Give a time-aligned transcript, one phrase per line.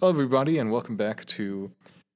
[0.00, 1.72] Hello, everybody, and welcome back to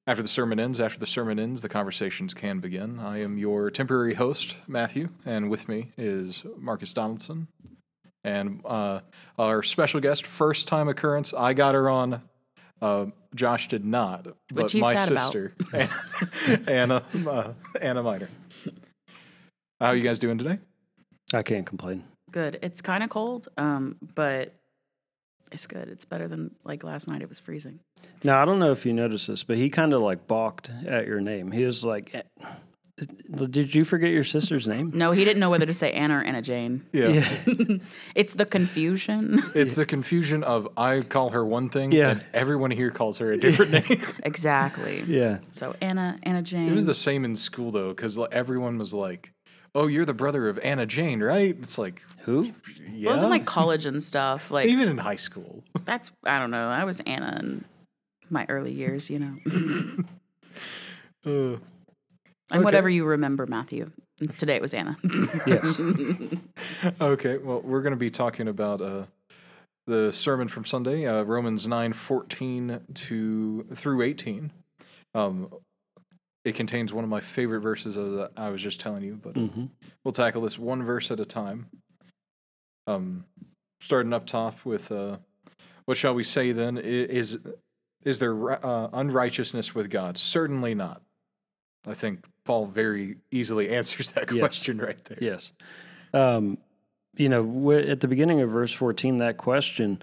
[0.07, 0.80] After the Sermon Ends.
[0.80, 2.99] After the sermon ends, the conversations can begin.
[2.99, 7.49] I am your temporary host, Matthew, and with me is Marcus Donaldson
[8.25, 9.00] and uh,
[9.39, 11.35] our special guest, first time occurrence.
[11.35, 12.23] I got her on.
[12.81, 15.53] Uh, Josh did not, but he's my sister,
[16.66, 18.30] Anna, uh, Anna Miter.
[19.79, 20.58] How are you guys doing today?
[21.35, 22.05] I can't complain.
[22.30, 22.61] Good.
[22.63, 24.55] It's kind of cold, um, but
[25.54, 25.89] it's good.
[25.89, 27.22] It's better than like last night.
[27.22, 27.81] It was freezing.
[28.22, 31.07] Now I don't know if you noticed this, but he kind of like balked at
[31.07, 31.50] your name.
[31.53, 32.22] He was like, eh,
[33.50, 36.22] "Did you forget your sister's name?" No, he didn't know whether to say Anna or
[36.22, 36.84] Anna Jane.
[36.92, 37.25] Yeah.
[38.14, 39.42] It's the confusion.
[39.55, 42.11] It's the confusion of I call her one thing, Yeah.
[42.11, 44.00] and everyone here calls her a different name.
[44.22, 45.02] exactly.
[45.06, 45.39] yeah.
[45.50, 46.69] So Anna, Anna Jane.
[46.69, 49.32] It was the same in school though, because everyone was like,
[49.75, 52.53] "Oh, you're the brother of Anna Jane, right?" It's like, Who?
[52.92, 53.06] yeah.
[53.06, 54.50] Well, it was in like college and stuff.
[54.50, 55.62] Like even in high school.
[55.84, 56.69] that's I don't know.
[56.69, 57.64] I was Anna in
[58.31, 59.11] my early years.
[59.11, 59.36] You know,
[61.27, 61.56] Uh,
[62.50, 63.91] and whatever you remember, Matthew.
[64.39, 64.97] Today it was Anna.
[65.47, 65.81] Yes.
[67.00, 69.05] okay, well, we're going to be talking about uh,
[69.86, 74.53] the sermon from Sunday, uh, Romans nine fourteen to through eighteen.
[75.14, 75.48] Um,
[76.45, 79.67] it contains one of my favorite verses that I was just telling you, but hmm
[80.05, 81.67] we'll tackle this one verse at a time.
[82.87, 83.25] Um,
[83.81, 85.17] starting up top with uh,
[85.87, 86.77] what shall we say then?
[86.78, 87.39] Is
[88.05, 90.19] is there uh, unrighteousness with God?
[90.19, 91.00] Certainly not.
[91.87, 94.39] I think Paul very easily answers that Yes.
[94.41, 95.19] question right there.
[95.20, 95.53] Yes.
[96.12, 96.59] Um,
[97.17, 100.03] you know, at the beginning of verse 14, that question,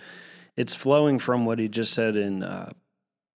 [0.55, 2.71] it's flowing from what he just said in uh,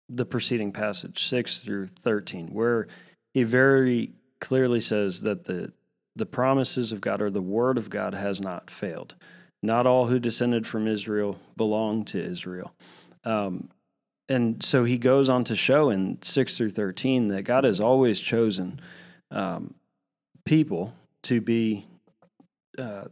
[0.09, 2.87] the preceding passage, 6 through 13, where
[3.35, 5.73] he very clearly says that the,
[6.15, 9.15] the promises of God or the word of God has not failed.
[9.63, 12.73] Not all who descended from Israel belong to Israel.
[13.25, 13.69] Um,
[14.29, 18.21] and so he goes on to show in 6 through 13 that God has always
[18.21, 18.81] chosen
[19.31, 19.75] um,
[20.45, 21.87] people to be
[22.79, 23.05] uh,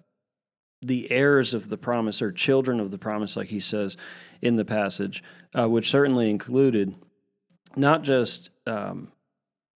[0.86, 3.96] the heirs of the promise or children of the promise, like he says
[4.42, 5.22] in the passage,
[5.58, 6.94] uh, which certainly included
[7.76, 9.12] not just um,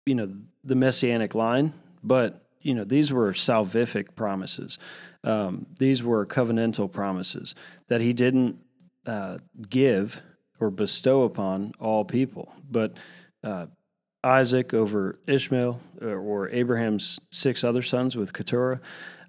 [0.07, 0.33] you know
[0.65, 4.79] the messianic line, but you know these were salvific promises.
[5.25, 7.55] Um, these were covenantal promises
[7.89, 8.59] that he didn't
[9.07, 9.39] uh,
[9.69, 10.23] give
[10.61, 12.97] or bestow upon all people, but
[13.43, 13.67] uh,
[14.25, 18.81] Isaac over Ishmael, or, Abraham's six other sons with Keturah,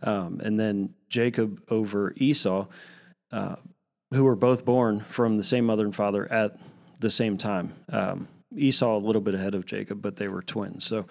[0.01, 2.67] um, and then Jacob over Esau,
[3.31, 3.55] uh,
[4.11, 6.57] who were both born from the same mother and father at
[6.99, 7.73] the same time.
[7.89, 10.85] Um, Esau a little bit ahead of Jacob, but they were twins.
[10.85, 11.05] So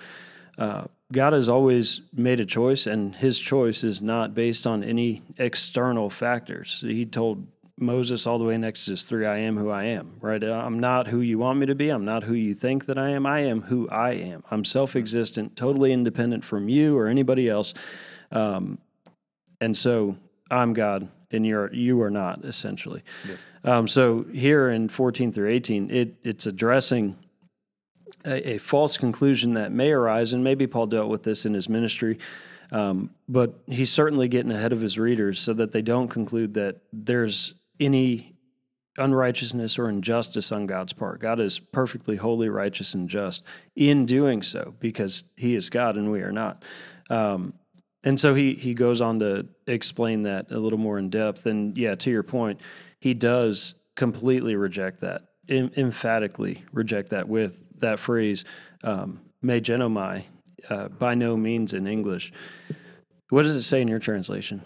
[0.58, 5.22] uh, God has always made a choice, and His choice is not based on any
[5.38, 6.80] external factors.
[6.80, 7.46] He told
[7.80, 10.42] Moses all the way in Exodus 3, I am who I am, right?
[10.42, 11.88] Uh, I'm not who you want me to be.
[11.90, 13.26] I'm not who you think that I am.
[13.26, 14.44] I am who I am.
[14.50, 17.74] I'm self existent, totally independent from you or anybody else.
[18.30, 18.78] Um,
[19.60, 20.16] and so
[20.50, 23.02] I'm God and you're, you are not, essentially.
[23.64, 27.16] Um, so here in 14 through 18, it, it's addressing
[28.24, 31.68] a, a false conclusion that may arise, and maybe Paul dealt with this in his
[31.68, 32.18] ministry.
[32.70, 36.76] Um, but he's certainly getting ahead of his readers so that they don't conclude that
[36.92, 38.34] there's any
[38.96, 41.20] unrighteousness or injustice on God's part.
[41.20, 43.44] God is perfectly holy, righteous, and just
[43.76, 46.64] in doing so because he is God and we are not.
[47.08, 47.54] Um,
[48.04, 51.46] and so he, he goes on to explain that a little more in depth.
[51.46, 52.60] And yeah, to your point,
[53.00, 58.44] he does completely reject that, em- emphatically reject that with that phrase,
[58.82, 60.24] um, me genoito,
[60.68, 62.32] uh, by no means in English.
[63.30, 64.62] What does it say in your translation?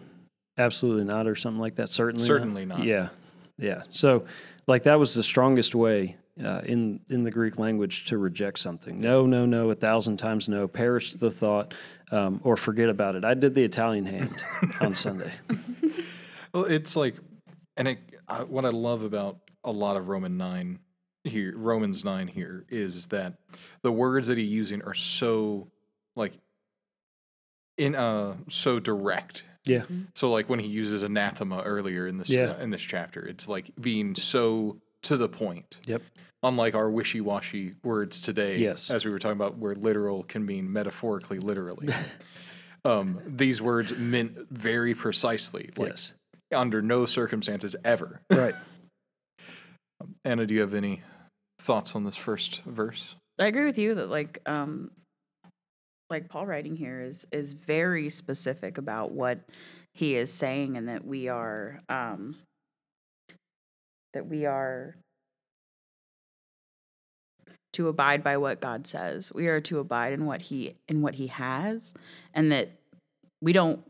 [0.58, 1.90] Absolutely not, or something like that.
[1.90, 2.84] Certainly, Certainly not.
[2.84, 3.08] Yeah,
[3.58, 3.82] yeah.
[3.90, 4.26] So,
[4.66, 9.00] like that was the strongest way uh, in in the Greek language to reject something.
[9.00, 9.70] No, no, no.
[9.70, 10.68] A thousand times no.
[10.68, 11.74] Perish the thought,
[12.10, 13.24] um, or forget about it.
[13.24, 14.42] I did the Italian hand
[14.80, 15.32] on Sunday.
[16.52, 17.16] Well, it's like,
[17.76, 17.98] and it,
[18.28, 20.80] I, what I love about a lot of Roman nine
[21.24, 23.34] here, Romans nine here, is that
[23.82, 25.68] the words that he's using are so
[26.16, 26.32] like
[27.76, 29.44] in uh so direct.
[29.64, 32.50] Yeah, So like when he uses anathema earlier in this Yeah.
[32.52, 35.78] uh, in this chapter, it's like being so to the point.
[35.86, 36.02] Yep.
[36.42, 38.90] Unlike our wishy-washy words today, Yes.
[38.90, 41.88] as we were talking about, where literal can mean metaphorically, literally.
[42.84, 46.12] um, these words meant very precisely, like yes,
[46.52, 48.20] under no circumstances ever.
[48.32, 48.56] right.
[50.24, 51.02] Anna, do you have any
[51.60, 53.14] thoughts on this first verse?
[53.38, 54.90] I agree with you that like um
[56.12, 59.40] like Paul writing here is is very specific about what
[59.94, 62.36] he is saying and that we are um
[64.12, 64.94] that we are
[67.72, 69.32] to abide by what God says.
[69.32, 71.94] We are to abide in what he in what he has
[72.34, 72.68] and that
[73.40, 73.82] we don't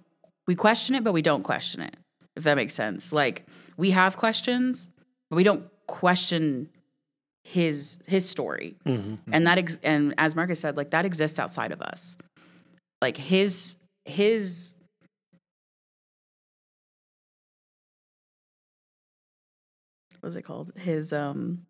[0.47, 1.97] we question it but we don't question it.
[2.37, 3.13] If that makes sense.
[3.13, 3.47] Like
[3.77, 4.89] we have questions,
[5.29, 6.71] but we don't question
[7.45, 8.77] his his story.
[8.87, 9.19] Mhm.
[9.33, 12.17] And that ex- and as Marcus said, like that exists outside of us.
[13.01, 14.77] Like his his
[20.21, 20.73] what's it called?
[20.77, 21.67] His um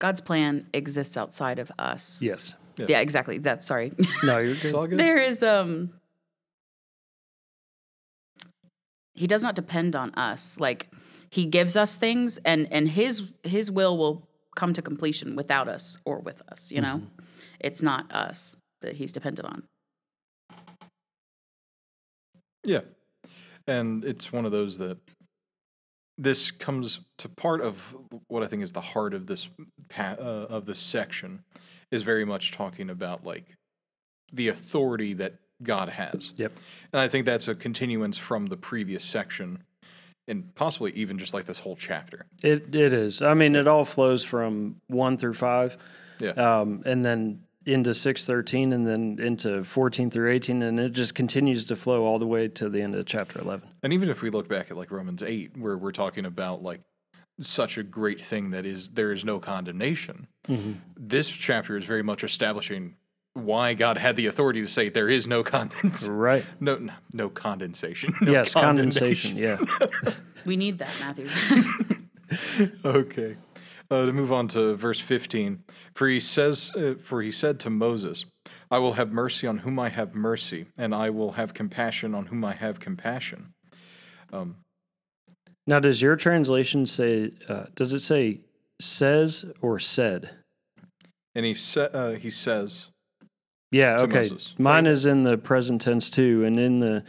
[0.00, 2.22] God's plan exists outside of us.
[2.22, 2.54] Yes.
[2.76, 2.86] Yeah.
[2.88, 3.38] Yeah, exactly.
[3.38, 3.92] That sorry.
[4.22, 4.74] No, you're It's good.
[4.74, 4.98] all good.
[4.98, 5.92] there is um
[9.14, 10.58] he does not depend on us.
[10.60, 10.88] Like
[11.30, 14.28] he gives us things and and his his will will
[14.58, 17.00] come to completion without us or with us, you know?
[17.60, 19.62] It's not us that he's dependent on.
[22.64, 22.80] Yeah.
[23.68, 24.98] And it's one of those that
[26.16, 27.96] this comes to part of
[28.26, 29.48] what I think is the heart of this
[29.88, 31.44] pa- uh, of this section
[31.92, 33.54] is very much talking about like
[34.32, 36.32] the authority that God has.
[36.36, 36.52] Yep.
[36.92, 39.62] And I think that's a continuance from the previous section
[40.28, 42.26] and possibly even just like this whole chapter.
[42.42, 43.22] It it is.
[43.22, 45.76] I mean, it all flows from one through five,
[46.20, 46.30] Yeah.
[46.32, 51.14] um, and then into six thirteen, and then into fourteen through eighteen, and it just
[51.14, 53.68] continues to flow all the way to the end of chapter eleven.
[53.82, 56.80] And even if we look back at like Romans 8 where we're talking about like
[57.40, 60.26] such a great thing that is there is no condemnation.
[60.96, 62.96] This chapter is very much establishing
[63.44, 66.44] why God had the authority to say there is no condens- Right.
[66.60, 68.14] no, no no condensation.
[68.20, 69.36] No yes, condensation.
[69.36, 69.58] Yeah.
[70.44, 71.28] We need that, Matthew.
[72.84, 73.36] okay.
[73.90, 75.64] Uh, to move on to verse 15,
[75.94, 78.24] for he says, uh, for he said to Moses,
[78.70, 82.26] I will have mercy on whom I have mercy, and I will have compassion on
[82.26, 83.52] whom I have compassion.
[84.32, 84.56] Um,
[85.66, 87.32] Now, does your translation say?
[87.48, 88.40] Uh, does it say
[88.80, 90.30] says or said?
[91.34, 92.88] And he sa- uh, he says,
[93.70, 93.98] Yeah.
[94.02, 94.20] okay.
[94.20, 94.54] Moses.
[94.58, 97.04] Mine is in the present tense too, and in the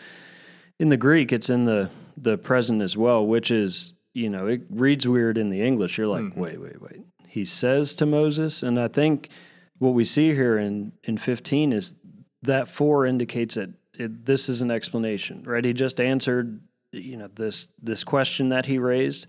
[0.79, 4.61] in the Greek, it's in the the present as well, which is you know it
[4.69, 5.97] reads weird in the English.
[5.97, 7.01] You're like, wait, wait, wait.
[7.27, 9.29] He says to Moses, and I think
[9.77, 11.95] what we see here in in 15 is
[12.41, 15.63] that four indicates that it, this is an explanation, right?
[15.63, 16.61] He just answered
[16.91, 19.27] you know this this question that he raised,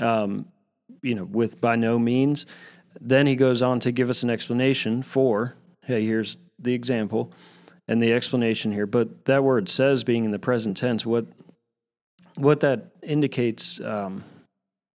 [0.00, 0.46] um,
[1.02, 2.46] you know, with by no means.
[3.00, 7.32] Then he goes on to give us an explanation for, hey, here's the example
[7.86, 8.86] and the explanation here.
[8.86, 11.26] But that word says being in the present tense, what
[12.36, 14.24] what that indicates um,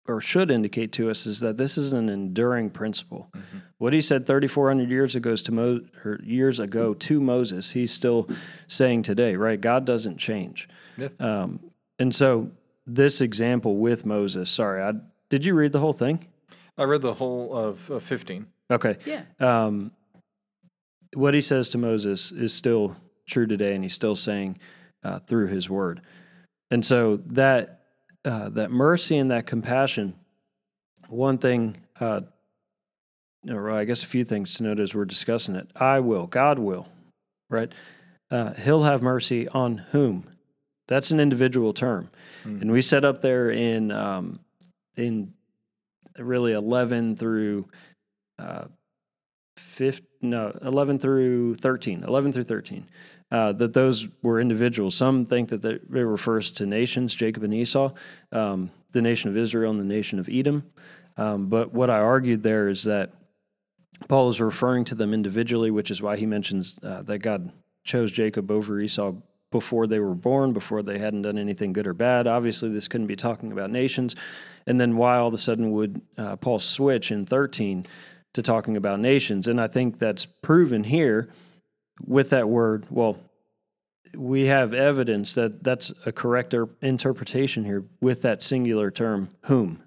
[0.09, 3.31] or should indicate to us is that this is an enduring principle.
[3.77, 8.27] What he said 3,400 years ago to Mo- or years ago to Moses, he's still
[8.67, 9.61] saying today, right?
[9.61, 10.67] God doesn't change.
[10.97, 11.09] Yeah.
[11.19, 11.59] Um,
[11.99, 12.49] and so
[12.87, 14.93] this example with Moses, sorry, I,
[15.29, 16.27] did you read the whole thing?
[16.77, 18.47] I read the whole of, of 15.
[18.71, 18.97] Okay.
[19.05, 19.23] yeah.
[19.39, 19.91] um,
[21.13, 22.95] what he says to Moses is still
[23.27, 24.57] true today, and he's still saying
[25.03, 26.01] uh, through his word.
[26.71, 27.81] And so that
[28.25, 30.13] uh, that mercy and that compassion,
[31.07, 32.21] one thing, uh,
[33.47, 35.71] or I guess a few things to note as we're discussing it.
[35.75, 36.87] I will, God will,
[37.49, 37.71] right?
[38.29, 40.29] Uh, he'll have mercy on whom?
[40.87, 42.09] That's an individual term,
[42.61, 44.39] and we set up there in um,
[44.95, 45.33] in
[46.17, 47.67] really eleven through
[48.37, 48.65] uh,
[49.59, 52.87] fifth, no, 11 through 13, 11 through 13,
[53.31, 54.95] uh, that those were individuals.
[54.95, 57.91] Some think that it refers to nations, Jacob and Esau,
[58.31, 60.63] um, the nation of Israel and the nation of Edom.
[61.17, 63.11] Um, but what I argued there is that
[64.07, 67.51] Paul is referring to them individually, which is why he mentions uh, that God
[67.83, 69.13] chose Jacob over Esau
[69.51, 72.27] before they were born, before they hadn't done anything good or bad.
[72.27, 74.15] Obviously, this couldn't be talking about nations.
[74.65, 77.85] And then why all of a sudden would uh, Paul switch in 13
[78.33, 79.47] to talking about nations?
[79.47, 81.29] And I think that's proven here
[82.05, 82.85] with that word.
[82.89, 83.17] Well,
[84.15, 89.83] we have evidence that that's a correct er- interpretation here with that singular term, whom,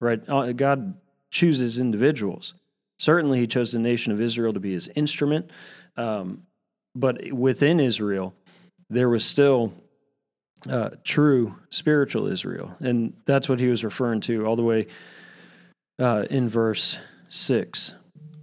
[0.00, 0.20] right?
[0.28, 0.94] Uh, God
[1.30, 2.54] chooses individuals.
[2.98, 5.50] Certainly, he chose the nation of Israel to be his instrument.
[5.96, 6.42] Um,
[6.94, 8.34] but within Israel,
[8.88, 9.72] there was still
[10.70, 12.76] uh, true spiritual Israel.
[12.80, 14.86] And that's what he was referring to all the way
[15.98, 17.94] uh, in verse 6.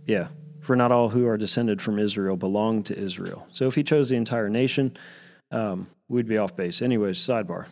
[0.06, 0.28] Yeah.
[0.62, 3.48] For not all who are descended from Israel belong to Israel.
[3.52, 4.96] So if he chose the entire nation,
[5.52, 6.82] um, we'd be off base.
[6.82, 7.66] Anyways, sidebar.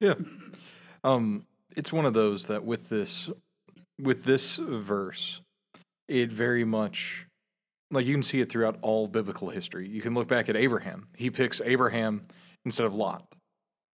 [0.00, 0.14] Yeah.
[1.02, 3.30] Um, it's one of those that with this
[4.00, 5.40] with this verse,
[6.08, 7.26] it very much
[7.90, 9.88] like you can see it throughout all biblical history.
[9.88, 11.06] You can look back at Abraham.
[11.16, 12.22] He picks Abraham
[12.64, 13.32] instead of Lot.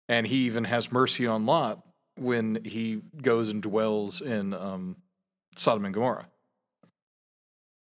[0.08, 1.80] And he even has mercy on Lot
[2.16, 4.96] when he goes and dwells in um
[5.58, 6.28] Sodom and Gomorrah.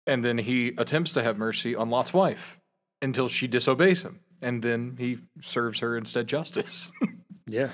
[0.07, 2.61] And then he attempts to have mercy on Lot's wife
[3.01, 4.21] until she disobeys him.
[4.43, 6.91] And then he serves her instead justice.
[7.47, 7.69] Yeah.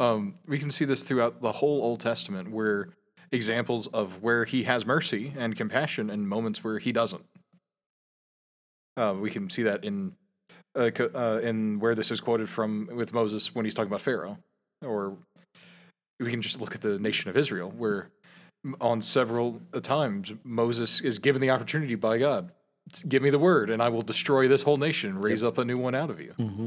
[0.00, 2.88] um, we can see this throughout the whole Old Testament where
[3.30, 7.24] examples of where he has mercy and compassion and moments where he doesn't.
[8.96, 10.16] Uh, we can see that in
[10.74, 14.38] uh, uh, in where this is quoted from with Moses when he's talking about Pharaoh,
[14.84, 15.16] or
[16.18, 18.10] we can just look at the nation of Israel, where
[18.80, 22.50] on several uh, times Moses is given the opportunity by God,
[23.06, 25.64] "Give me the word, and I will destroy this whole nation, and raise up a
[25.64, 26.66] new one out of you." Mm-hmm.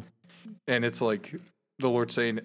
[0.68, 1.36] And it's like
[1.80, 2.40] the Lord saying,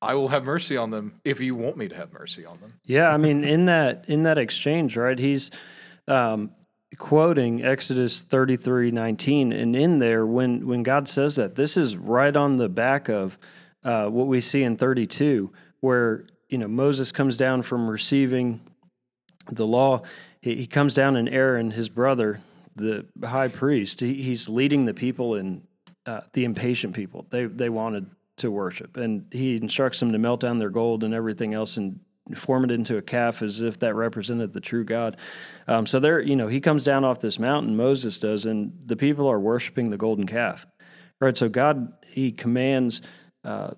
[0.00, 2.74] "I will have mercy on them if you want me to have mercy on them."
[2.84, 5.18] Yeah, I mean, in that in that exchange, right?
[5.18, 5.50] He's
[6.08, 6.50] um,
[6.98, 11.96] quoting Exodus thirty three nineteen, and in there, when when God says that, this is
[11.96, 13.38] right on the back of
[13.84, 18.60] uh, what we see in thirty two, where you know Moses comes down from receiving
[19.50, 20.02] the law.
[20.40, 22.40] He, he comes down, and Aaron, his brother,
[22.74, 25.62] the high priest, he, he's leading the people and
[26.04, 27.26] uh, the impatient people.
[27.30, 31.14] They they wanted to worship, and he instructs them to melt down their gold and
[31.14, 32.00] everything else and
[32.34, 35.16] form it into a calf as if that represented the true God.
[35.68, 38.96] Um, so there, you know, he comes down off this mountain, Moses does, and the
[38.96, 40.66] people are worshiping the golden calf.
[41.20, 41.36] Right.
[41.36, 43.00] So God, he commands,
[43.44, 43.72] uh,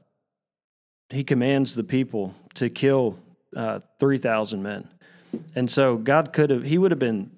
[1.11, 3.19] he commands the people to kill
[3.57, 4.89] uh, three thousand men,
[5.55, 7.31] and so God could have, he would have been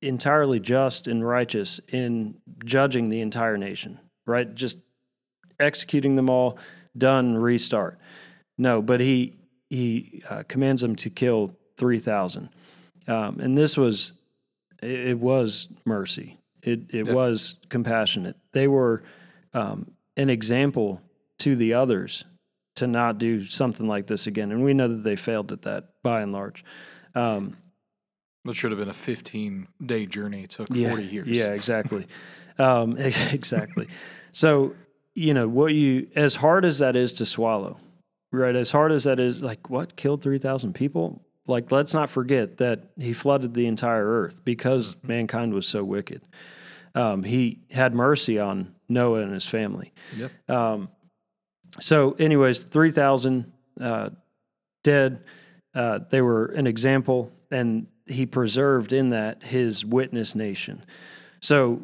[0.00, 3.98] entirely just and righteous in judging the entire nation.
[4.26, 4.52] Right.
[4.54, 4.78] Just
[5.58, 6.58] executing them all,
[6.96, 7.98] done, restart.
[8.58, 9.34] No, but he
[9.70, 12.50] he uh, commands them to kill three thousand,
[13.08, 14.12] um, and this was
[14.82, 16.38] it, it was mercy.
[16.62, 17.12] It it Yeah.
[17.12, 18.36] was compassionate.
[18.52, 19.02] They were
[19.54, 21.00] um, an example
[21.38, 22.24] to the others
[22.76, 25.90] to not do something like this again, and we know that they failed at that
[26.02, 26.64] by and large.
[27.14, 27.56] Um,
[28.44, 30.44] That should have been a 15 day journey.
[30.44, 31.28] It took yeah, 40 years.
[31.28, 32.06] Yeah, exactly.
[32.58, 33.88] um, exactly.
[34.32, 34.74] So,
[35.14, 37.78] you know, what you, as hard as that is to swallow,
[38.32, 38.56] right?
[38.56, 41.22] As hard as that is, like, what, killed 3,000 people?
[41.46, 46.22] Like, let's not forget that he flooded the entire earth because mankind was so wicked.
[46.94, 49.92] Um, he had mercy on Noah and his family.
[50.16, 50.30] Yep.
[50.48, 50.88] Um,
[51.80, 53.50] so, anyways, 3,000
[53.80, 54.10] uh,
[54.82, 55.24] dead.
[55.74, 60.84] Uh, they were an example, and he preserved in that his witness nation.
[61.40, 61.80] So,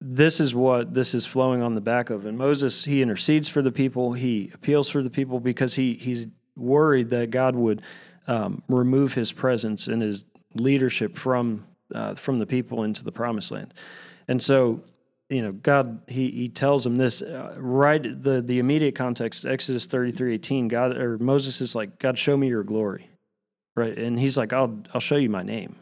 [0.00, 2.26] this is what this is flowing on the back of.
[2.26, 6.26] And Moses, he intercedes for the people, he appeals for the people because he, he's
[6.56, 7.80] worried that God would
[8.26, 13.50] um, remove his presence and his leadership from, uh, from the people into the promised
[13.50, 13.72] land.
[14.28, 14.82] And so,
[15.34, 18.02] you know, God, he, he tells him this uh, right.
[18.02, 22.46] The, the immediate context, Exodus 33, 18, God, or Moses is like, God, show me
[22.46, 23.10] your glory.
[23.76, 23.98] Right.
[23.98, 25.74] And he's like, I'll, I'll show you my name,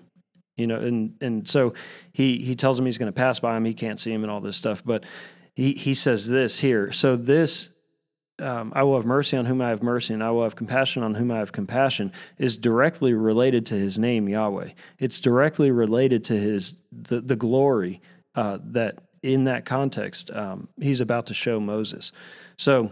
[0.56, 0.76] you know?
[0.76, 1.74] And, and so
[2.14, 3.66] he, he tells him he's going to pass by him.
[3.66, 4.82] He can't see him and all this stuff.
[4.82, 5.04] But
[5.54, 6.90] he, he says this here.
[6.90, 7.68] So this,
[8.38, 11.02] um, I will have mercy on whom I have mercy, and I will have compassion
[11.02, 14.70] on whom I have compassion, is directly related to his name, Yahweh.
[14.98, 18.00] It's directly related to his the, the glory
[18.34, 22.12] uh, that in that context um, he's about to show Moses.
[22.56, 22.90] So,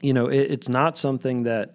[0.00, 1.74] you know, it, it's not something that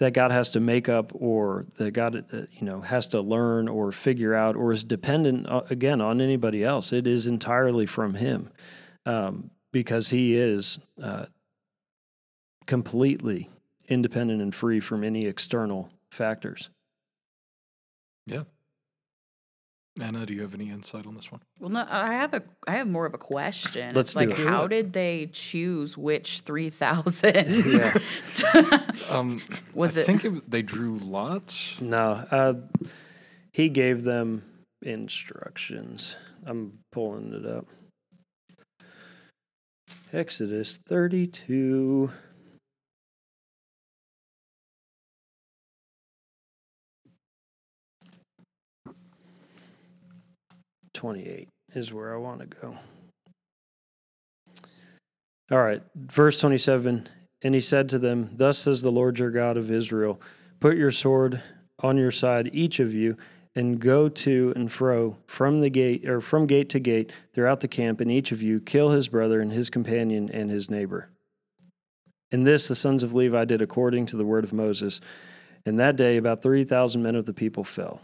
[0.00, 3.68] that God has to make up or that God uh, you know has to learn
[3.68, 6.92] or figure out or is dependent uh, again on anybody else.
[6.92, 8.50] It is entirely from Him
[9.06, 11.26] um, because He is uh,
[12.66, 13.50] completely
[13.88, 16.70] independent and free from any external factors.
[20.00, 21.40] Anna, do you have any insight on this one?
[21.60, 23.94] Well, no, I have a I have more of a question.
[23.94, 24.36] Let's do it.
[24.36, 27.64] How did they choose which three thousand?
[27.64, 27.96] Yeah.
[29.10, 29.40] um,
[29.72, 30.04] was I it?
[30.04, 31.80] I think it, they drew lots.
[31.80, 32.54] No, uh,
[33.52, 34.42] he gave them
[34.82, 36.16] instructions.
[36.44, 37.66] I'm pulling it up.
[40.12, 42.10] Exodus thirty-two.
[51.04, 52.78] 28 is where I want to go.
[55.50, 57.06] All right, verse 27
[57.42, 60.18] And he said to them, Thus says the Lord your God of Israel,
[60.60, 61.42] put your sword
[61.80, 63.18] on your side, each of you,
[63.54, 67.68] and go to and fro from the gate or from gate to gate throughout the
[67.68, 71.10] camp, and each of you kill his brother and his companion and his neighbor.
[72.32, 75.02] And this the sons of Levi did according to the word of Moses.
[75.66, 78.00] And that day about 3,000 men of the people fell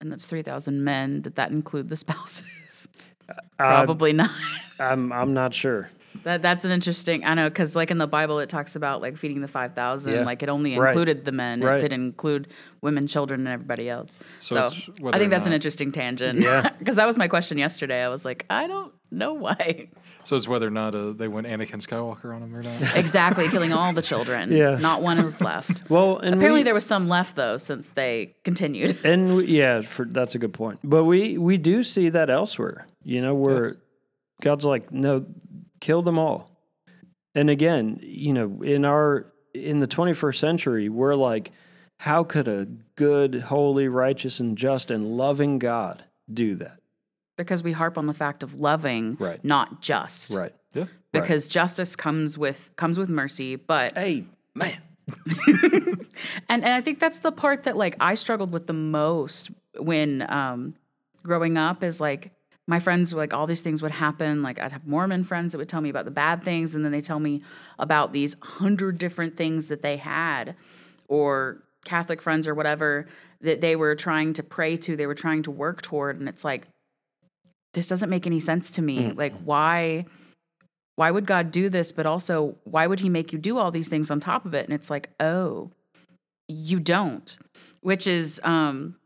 [0.00, 1.20] and that's three thousand men.
[1.20, 2.88] Did that include the spouses?
[3.28, 4.30] Uh, Probably not.
[4.78, 5.90] I'm I'm not sure.
[6.26, 7.24] That that's an interesting.
[7.24, 10.12] I know because like in the Bible, it talks about like feeding the five thousand.
[10.12, 10.24] Yeah.
[10.24, 10.88] Like it only Right.
[10.88, 11.60] included the men.
[11.60, 11.76] Right.
[11.76, 12.48] It didn't include
[12.80, 14.18] women, children, and everybody else.
[14.40, 16.40] So So, I think that's an interesting tangent.
[16.40, 16.70] Yeah.
[16.80, 18.02] Because that was my question yesterday.
[18.02, 19.86] I was like, I don't know why.
[20.24, 22.96] So it's whether or not uh, they went Anakin Skywalker on him or not.
[22.96, 24.50] exactly, killing all the children.
[24.50, 24.74] Yeah.
[24.78, 25.84] Not one is left.
[25.88, 28.98] Well, and Apparently, we, there was some left though, since they continued.
[29.04, 30.80] and we, yeah, for, that's a good point.
[30.82, 32.88] But we we do see that elsewhere.
[33.04, 33.76] You know, where
[34.42, 35.24] God's like, no,
[35.86, 36.50] kill them all.
[37.36, 41.52] And again, you know, in our in the 21st century, we're like,
[42.00, 42.66] how could a
[42.96, 46.78] good, holy, righteous, and just and loving God do that?
[47.38, 49.44] because we harp on the fact of loving, Right.
[49.44, 50.32] not just.
[50.32, 50.54] Right.
[50.72, 50.86] yeah.
[51.12, 54.24] Because justice comes with comes with mercy, but Hey,
[54.54, 54.78] man.
[55.46, 56.06] and
[56.48, 60.74] and I think that's the part that like I struggled with the most when um
[61.22, 62.30] growing up is like
[62.66, 65.68] my friends like all these things would happen like I'd have Mormon friends that would
[65.68, 67.42] tell me about the bad things and then they tell me
[67.78, 70.56] about these hundred different things that they had
[71.08, 73.06] or Catholic friends or whatever
[73.40, 76.44] that they were trying to pray to they were trying to work toward and it's
[76.44, 76.66] like
[77.74, 80.04] this doesn't make any sense to me like why
[80.96, 81.92] why would God do this?
[81.92, 84.64] But also, why would He make you do all these things on top of it?
[84.64, 85.70] And it's like, oh,
[86.48, 87.38] you don't,
[87.80, 88.96] which is, um,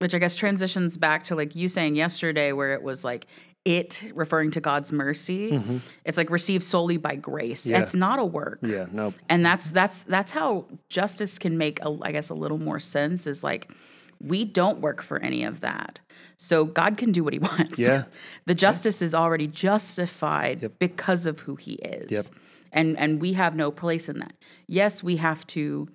[0.00, 3.26] which I guess transitions back to like you saying yesterday, where it was like
[3.66, 5.60] it referring to God's mercy.
[6.06, 7.64] It's like received solely by grace.
[7.64, 7.72] Mm-hmm.
[7.72, 7.82] Yeah.
[7.82, 8.60] It's not a work.
[8.62, 9.12] Yeah, no.
[9.28, 13.26] And that's that's that's how justice can make, a, I guess, a little more sense.
[13.26, 13.70] Is like
[14.18, 16.00] we don't work for any of that.
[16.38, 17.78] So God can do what he wants.
[17.78, 18.04] Yeah.
[18.46, 22.10] the justice is already justified because of who he is.
[22.10, 22.24] Yep.
[22.72, 24.32] And and we have no place in that.
[24.66, 25.88] Yes, we have to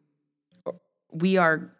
[1.12, 1.71] we are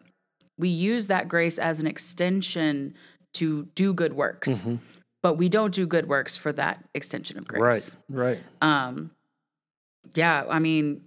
[0.58, 2.94] we use that grace as an extension
[3.34, 4.48] to do good works.
[4.48, 4.76] Mm-hmm.
[5.22, 7.96] But we don't do good works for that extension of grace.
[8.08, 8.38] Right, right.
[8.62, 9.10] Um,
[10.14, 11.02] yeah, I mean,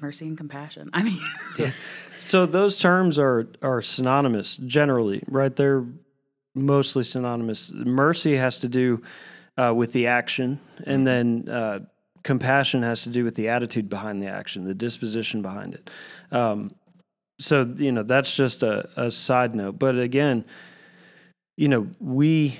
[0.00, 0.90] mercy and compassion.
[0.92, 1.20] I mean,
[2.24, 5.54] So those terms are are synonymous generally, right?
[5.54, 5.84] They're
[6.54, 7.70] mostly synonymous.
[7.72, 9.02] Mercy has to do
[9.58, 11.80] uh, with the action, and then uh,
[12.24, 15.90] compassion has to do with the attitude behind the action, the disposition behind it.
[16.32, 16.74] Um,
[17.38, 19.78] so you know that's just a, a side note.
[19.78, 20.44] But again,
[21.56, 22.58] you know we,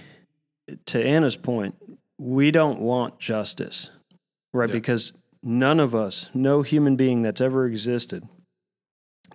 [0.87, 1.75] to Anna's point,
[2.19, 3.91] we don't want justice,
[4.53, 4.69] right?
[4.69, 4.75] Yeah.
[4.75, 8.29] Because none of us, no human being that's ever existed,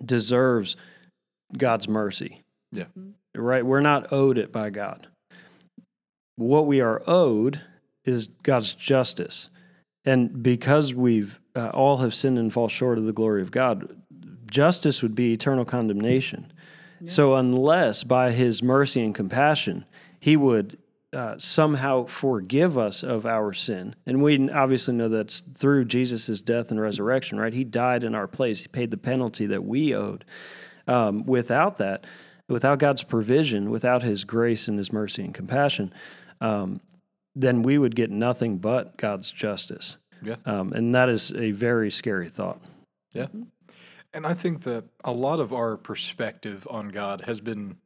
[0.04, 0.76] deserves
[1.56, 2.42] God's mercy.
[2.72, 2.84] Yeah.
[3.34, 3.64] Right?
[3.64, 5.08] We're not owed it by God.
[6.36, 7.60] What we are owed
[8.04, 9.48] is God's justice.
[10.04, 13.96] And because we've uh, all have sinned and fall short of the glory of God,
[14.50, 16.52] justice would be eternal condemnation.
[17.06, 19.86] So, unless by his mercy and compassion,
[20.18, 20.76] he would
[21.14, 26.70] uh, somehow forgive us of our sin, and we obviously know that's through Jesus' death
[26.70, 27.54] and resurrection, right?
[27.54, 30.24] He died in our place, he paid the penalty that we owed.
[30.86, 32.06] Um, without that,
[32.48, 35.92] without God's provision, without his grace and his mercy and compassion,
[36.40, 36.80] um,
[37.34, 39.96] then we would get nothing but God's justice.
[40.22, 40.36] Yeah.
[40.44, 42.60] Um, and that is a very scary thought.
[43.14, 43.26] Yeah.
[44.12, 47.76] And I think that a lot of our perspective on God has been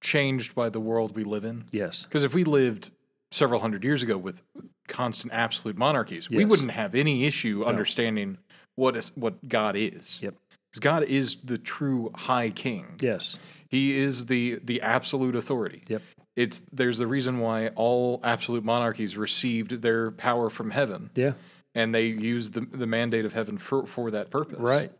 [0.00, 1.64] changed by the world we live in.
[1.72, 2.04] Yes.
[2.04, 2.90] Because if we lived
[3.30, 4.42] several hundred years ago with
[4.86, 8.38] constant absolute monarchies, we wouldn't have any issue understanding
[8.76, 10.18] what is what God is.
[10.22, 10.34] Yep.
[10.70, 12.96] Because God is the true high king.
[13.00, 13.38] Yes.
[13.68, 15.82] He is the the absolute authority.
[15.88, 16.02] Yep.
[16.38, 21.32] It's there's the reason why all absolute monarchies received their power from heaven, Yeah.
[21.74, 24.60] and they used the the mandate of heaven for for that purpose.
[24.60, 24.92] Right.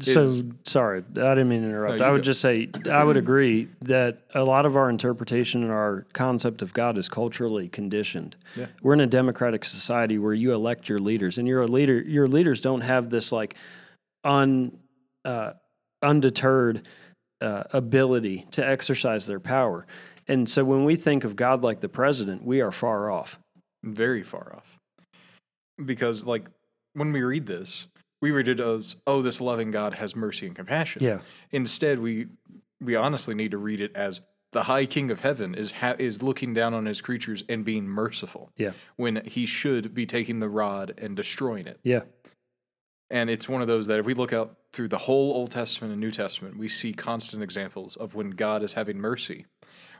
[0.00, 1.98] So sorry, I didn't mean to interrupt.
[1.98, 2.30] No, I would go.
[2.32, 6.72] just say I would agree that a lot of our interpretation and our concept of
[6.72, 8.34] God is culturally conditioned.
[8.56, 8.68] Yeah.
[8.80, 12.62] We're in a democratic society where you elect your leaders, and your leader, your leaders
[12.62, 13.56] don't have this like
[14.24, 14.78] un
[15.26, 15.52] uh,
[16.02, 16.88] undeterred
[17.42, 19.86] uh, ability to exercise their power.
[20.28, 23.38] And so when we think of God like the president, we are far off.
[23.84, 24.76] very far off.
[25.82, 26.44] Because like
[26.94, 27.86] when we read this,
[28.20, 31.20] we read it as, "Oh, this loving God has mercy and compassion." Yeah.
[31.52, 32.26] Instead, we
[32.80, 34.20] we honestly need to read it as
[34.52, 37.86] the High King of Heaven is ha- is looking down on his creatures and being
[37.86, 38.72] merciful Yeah.
[38.96, 41.78] when he should be taking the rod and destroying it.
[41.84, 42.02] Yeah.
[43.10, 45.92] And it's one of those that if we look out through the whole Old Testament
[45.92, 49.46] and New Testament, we see constant examples of when God is having mercy,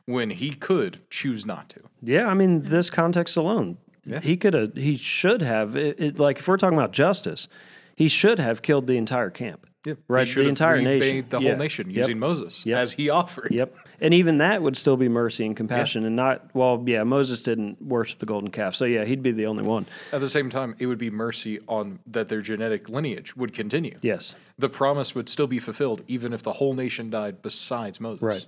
[0.08, 1.80] when He could choose not to.
[2.02, 4.20] Yeah, I mean, this context alone, Yeah.
[4.20, 7.46] he could have, he should have, it, it, like if we're talking about justice,
[7.94, 9.66] he should have killed the entire camp.
[9.84, 11.26] Yeah, Right, He should the have entire nation.
[11.28, 11.50] the Yeah.
[11.50, 11.96] whole nation Yep.
[11.96, 12.78] using Moses Yep.
[12.78, 13.48] as he offered.
[13.52, 13.74] Yep.
[14.00, 17.82] And even that would still be mercy and compassion and not, well, yeah, Moses didn't
[17.82, 18.74] worship the golden calf.
[18.76, 19.86] So, yeah, he'd be the only one.
[20.12, 23.96] At the same time, it would be mercy on that their genetic lineage would continue.
[24.00, 24.34] Yes.
[24.58, 28.22] The promise would still be fulfilled even if the whole nation died besides Moses.
[28.22, 28.46] Right.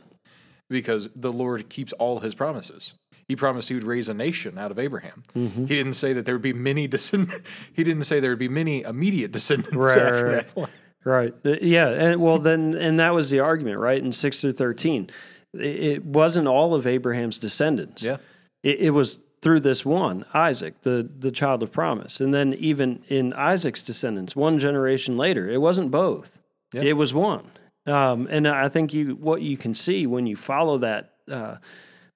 [0.71, 2.95] Because the Lord keeps all his promises.
[3.29, 5.23] He promised he would raise a nation out of Abraham.
[5.37, 5.67] Mm-hmm.
[5.67, 8.49] He didn't say that there would be many descend- He didn't say there would be
[8.49, 10.71] many immediate descendants Right, after right, that point.
[11.05, 11.35] Right.
[11.45, 11.89] Uh, Yeah.
[11.91, 14.03] And well, then, and that was the argument, right?
[14.03, 15.11] In 6 through 13,
[15.55, 18.03] it, it wasn't all of Abraham's descendants.
[18.03, 18.17] Yeah.
[18.63, 22.21] It, it was through this one, Isaac, the, the child of promise.
[22.21, 26.41] And then even in Isaac's descendants, one generation later, it wasn't both,
[26.73, 26.83] Yeah.
[26.83, 27.45] it was one.
[27.87, 31.57] Um, and I think you what you can see when you follow that uh,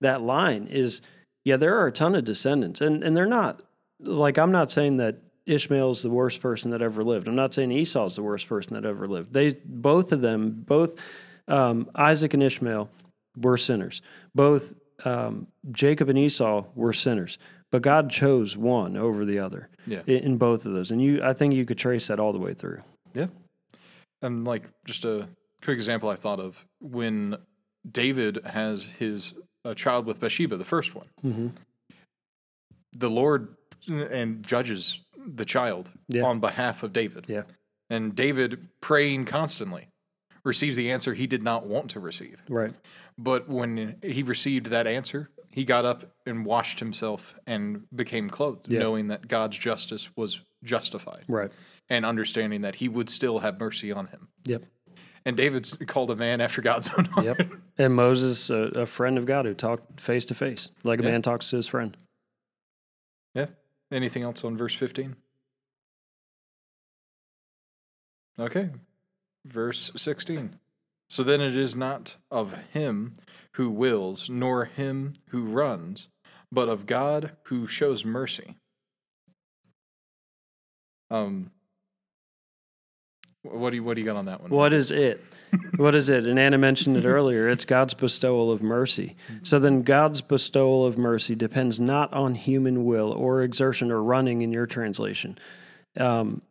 [0.00, 1.00] that line is,
[1.44, 3.62] yeah, there are a ton of descendants, and and they're not
[4.00, 7.29] like I'm not saying that Ishmael is the worst person that ever lived.
[7.29, 9.33] I'm not saying Esau is the worst person that ever lived.
[9.33, 11.00] They both of them, both
[11.48, 12.88] um, Isaac and Ishmael,
[13.37, 14.03] were sinners.
[14.35, 14.74] Both
[15.05, 17.38] um, Jacob and Esau were sinners,
[17.72, 20.00] but God chose one over the other Yeah.
[20.07, 22.38] in, in both of those, and you I think you could trace that all the
[22.38, 22.81] way through.
[23.14, 23.27] Yeah.
[24.22, 25.29] And like just a
[25.64, 27.37] quick example I thought of when
[27.90, 29.33] David has his
[29.64, 31.07] uh, child with Bathsheba, the first one.
[31.24, 31.48] Mm-hmm.
[32.92, 33.57] The Lord
[33.88, 36.22] and judges the child Yeah.
[36.24, 37.27] on behalf of David.
[37.29, 37.42] Yeah.
[37.90, 39.88] And David praying constantly
[40.44, 42.42] receives the answer he did not want to receive.
[42.48, 42.74] Right.
[43.18, 48.70] But when he received that answer, he got up and washed himself and became clothed,
[48.70, 48.81] Yeah.
[48.81, 51.53] knowing that God's justice was justified Right.
[51.88, 54.29] and understanding that he would still have mercy on him.
[54.44, 54.64] Yep.
[55.27, 57.27] And David's called a man after God's own heart.
[57.27, 57.53] Yep.
[57.79, 61.11] And Moses, a, a friend of God who talked face to face, like a Yeah.
[61.13, 61.97] man talks to his friend.
[63.35, 63.47] Yeah.
[63.91, 65.17] Anything else on verse 15?
[68.39, 68.71] Okay.
[69.45, 70.59] Verse 16.
[71.09, 73.15] So then it is not of him
[73.53, 76.09] who wills, nor him who runs,
[76.51, 78.57] but of God who shows mercy.
[81.11, 81.51] Um,
[83.45, 84.51] what do you what do you got on that one?
[84.51, 85.23] What is it?
[85.77, 86.27] what is it?
[86.27, 87.49] And Anna mentioned it earlier.
[87.49, 89.17] It's God's bestowal of mercy.
[89.43, 94.43] So then, God's bestowal of mercy depends not on human will or exertion or running
[94.43, 95.39] in your translation,
[95.99, 96.43] um,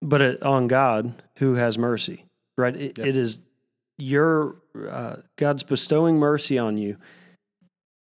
[0.00, 2.24] but it, on God who has mercy.
[2.56, 2.74] Right?
[2.76, 3.06] It, Yep.
[3.06, 3.40] it is
[3.98, 4.56] your
[4.88, 6.96] uh, God's bestowing mercy on you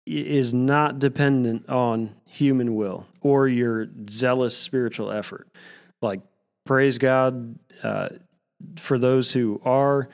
[0.07, 5.49] is not dependent on human will or your zealous spiritual effort.
[6.03, 6.21] Like
[6.64, 8.09] praise God uh,
[8.77, 10.09] for those who are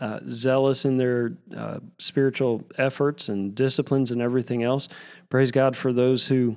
[0.00, 4.88] uh, zealous in their uh, spiritual efforts and disciplines and everything else.
[5.28, 6.56] Praise God for those who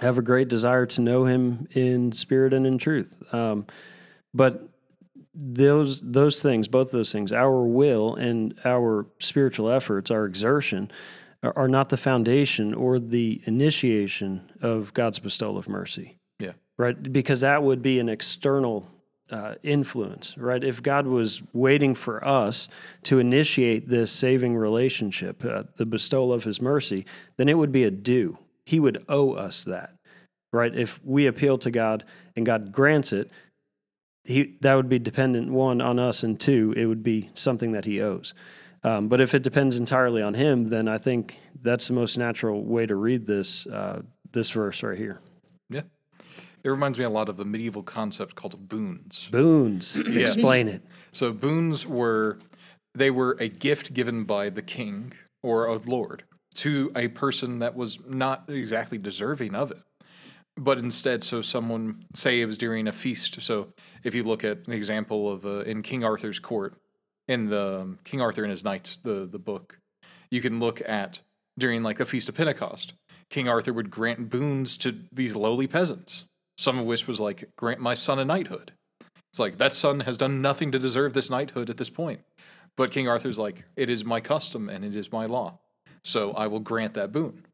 [0.00, 3.22] have a great desire to know Him in spirit and in truth.
[3.34, 3.66] Um,
[4.32, 4.68] but
[5.34, 10.90] those those things, both those things, our will and our spiritual efforts, our exertion,
[11.42, 16.17] are, not the foundation or the initiation of God's bestowal of mercy.
[16.78, 17.12] Right?
[17.12, 18.88] Because that would be an external
[19.30, 20.64] uh, influence, right?
[20.64, 22.68] If God was waiting for us
[23.02, 27.04] to initiate this saving relationship, uh, the bestowal of His mercy,
[27.36, 28.38] then it would be a due.
[28.64, 29.94] He would owe us that,
[30.52, 30.74] right?
[30.74, 32.04] If we appeal to God
[32.36, 33.30] and God grants it,
[34.24, 37.86] he that would be dependent one on us, and two, it would be something that
[37.86, 38.34] He owes.
[38.84, 42.62] Um, but if it depends entirely on Him, then I think that's the most natural
[42.62, 45.20] way to read this uh, this verse right here.
[46.62, 46.68] Yeah.
[46.68, 49.28] It reminds me a lot of a medieval concept called boons.
[49.30, 49.96] Boons.
[50.06, 50.82] Explain it.
[51.12, 52.38] So boons were
[52.94, 56.24] they were a gift given by the king or a lord
[56.56, 59.82] to a person that was not exactly deserving of it.
[60.56, 63.40] But instead, so someone say it was during a feast.
[63.42, 63.68] So
[64.02, 66.74] if you look at an example of uh, in King Arthur's court,
[67.28, 69.78] in the um, King Arthur and his knights, the the book,
[70.30, 71.20] you can look at
[71.56, 72.94] during like the feast of Pentecost.
[73.30, 76.24] King Arthur would grant boons to these lowly peasants.
[76.58, 78.72] Some of which was like, grant my son a knighthood.
[79.30, 82.20] It's like that son has done nothing to deserve this knighthood at this point.
[82.76, 85.58] But King Arthur's like, it is my custom and it is my law.
[86.04, 87.44] So I will grant that boon.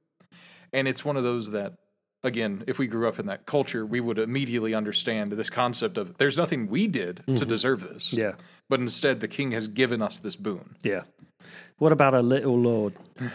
[0.72, 1.74] And it's one of those that,
[2.22, 6.16] again, if we grew up in that culture, we would immediately understand this concept of
[6.18, 7.48] there's nothing we did to mm-hmm.
[7.48, 8.12] deserve this.
[8.12, 8.32] Yeah.
[8.68, 10.76] But instead, the king has given us this boon.
[10.82, 11.02] Yeah.
[11.78, 12.94] What about a little Lord?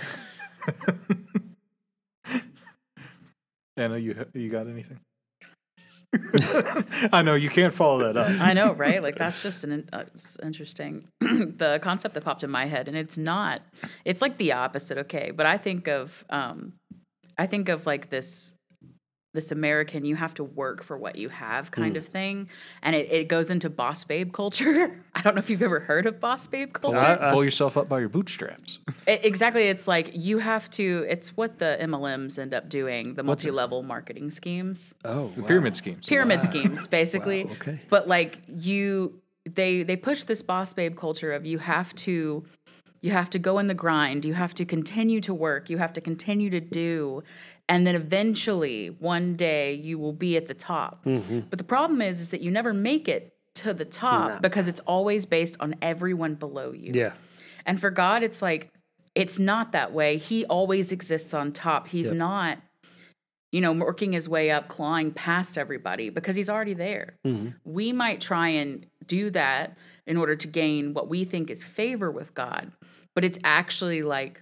[3.77, 4.99] Anna, you you got anything?
[7.13, 8.41] I know you can't follow that up.
[8.41, 9.01] I know, right?
[9.01, 10.05] Like that's just an uh,
[10.41, 13.61] interesting the concept that popped in my head, and it's not.
[14.05, 15.31] It's like the opposite, okay?
[15.31, 16.73] But I think of, um,
[17.37, 18.55] I think of like this
[19.33, 21.97] this American, you have to work for what you have kind Hmm.
[21.97, 22.49] of thing.
[22.81, 24.91] And it, it goes into boss babe culture.
[25.15, 26.97] I don't know if you've ever heard of boss babe culture.
[26.97, 28.79] I- Pull yourself up by your bootstraps.
[29.07, 29.63] I- exactly.
[29.67, 33.83] It's like you have to, it's what the MLMs end up doing, the multi level
[33.83, 34.95] marketing schemes.
[35.05, 36.07] Oh, The pyramid schemes.
[36.07, 37.79] pyramid schemes basically Wow, okay.
[37.89, 42.43] but like you they they push this boss babe culture of you have to
[43.01, 45.93] you have to go in the grind you have to continue to work you have
[45.93, 47.23] to continue to do
[47.69, 51.41] and then eventually one day you will be at the top Mm-hmm.
[51.49, 54.79] but the problem is is that you never make it to the top because it's
[54.81, 57.13] always based on everyone below you Yeah.
[57.65, 58.69] and for God, it's like,
[59.15, 60.17] it's not that way.
[60.17, 61.87] He always exists on top.
[61.87, 62.59] He's not,
[63.51, 67.15] you know, working his way up, clawing past everybody because he's already there.
[67.65, 72.09] We might try and do that in order to gain what we think is favor
[72.11, 72.71] with God,
[73.15, 74.41] but it's actually like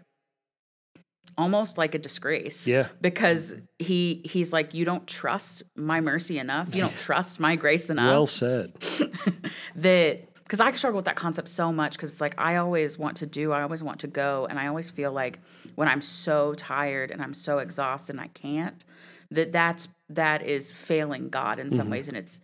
[1.38, 2.68] almost like a disgrace.
[2.68, 2.88] Yeah.
[3.02, 6.74] Because he he's like, you don't trust my mercy enough.
[6.74, 8.74] You don't trust my grace enough Well said.
[9.76, 13.18] that because I struggle with that concept so much because it's like I always want
[13.18, 15.40] to do, I always want to go, and I always feel like
[15.76, 18.84] when I'm so tired and I'm so exhausted and I can't,
[19.30, 21.92] that that's that is failing God in some mm-hmm.
[21.92, 22.40] ways, and it's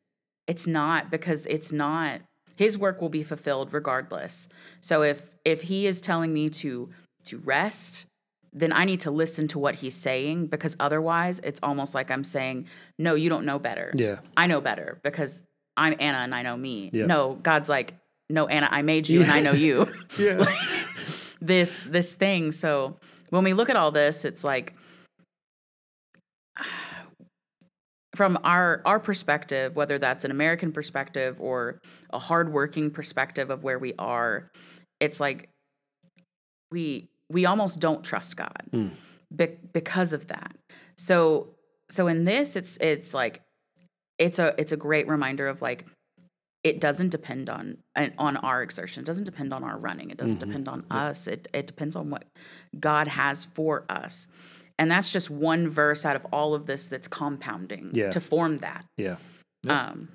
[0.47, 2.21] it's not because it's not
[2.57, 4.49] His work will be fulfilled regardless.
[4.81, 6.89] So if if He is telling me to
[7.25, 8.05] to rest.
[8.53, 12.23] Then I need to listen to what he's saying because otherwise it's almost like I'm
[12.23, 12.67] saying,
[12.99, 13.91] No, you don't know better.
[13.95, 14.19] Yeah.
[14.37, 15.43] I know better because
[15.75, 16.89] I'm Anna and I know me.
[16.93, 17.07] Yeah.
[17.07, 17.95] No, God's like,
[18.29, 19.91] no, Anna, I made you and I know you.
[20.17, 20.45] Yeah.
[21.41, 22.51] this this thing.
[22.51, 22.97] So
[23.29, 24.75] when we look at all this, it's like
[28.15, 31.79] from our our perspective, whether that's an American perspective or
[32.11, 34.51] a hardworking perspective of where we are,
[34.99, 35.49] it's like
[36.71, 38.63] we we almost don't trust God
[39.35, 40.55] be- because of that.
[40.97, 41.49] So
[41.89, 43.41] so in this, it's it's like
[44.17, 45.85] it's a it's a great reminder of like
[46.63, 47.77] it doesn't depend on
[48.17, 49.01] on our exertion.
[49.03, 50.11] It doesn't depend on our running.
[50.11, 51.27] It doesn't depend on us.
[51.27, 52.23] It it depends on what
[52.79, 54.27] God has for us.
[54.79, 58.09] And that's just one verse out of all of this that's compounding Yeah.
[58.09, 58.85] to form that.
[58.97, 59.17] Yeah.
[59.67, 60.09] Um,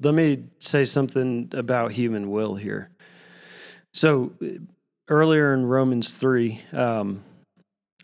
[0.00, 2.90] Let me say something about human will here.
[3.92, 4.32] So
[5.08, 7.22] earlier in Romans 3, um,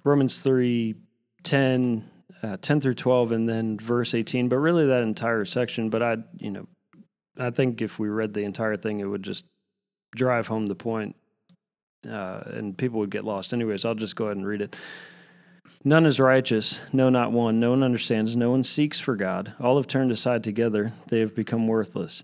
[0.05, 0.95] Romans 3,
[1.43, 2.11] 10,
[2.43, 5.91] uh, 10 through 12, and then verse 18, but really that entire section.
[5.91, 6.67] But I, you know,
[7.39, 9.47] I think if we read the entire thing, it would just
[10.15, 11.17] drive home the point
[12.09, 13.53] uh, and people would get lost.
[13.53, 14.77] Anyways, I'll just go ahead and read it.
[15.83, 17.59] None is righteous, no, not one.
[17.59, 18.37] No one understands.
[18.37, 19.55] No one seeks for God.
[19.59, 20.93] All have turned aside together.
[21.09, 22.23] They have become worthless.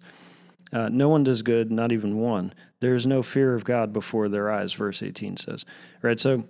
[0.72, 2.52] Uh, no one does good, not even one.
[2.80, 5.64] There is no fear of God before their eyes, verse 18 says.
[6.02, 6.20] Right?
[6.20, 6.44] So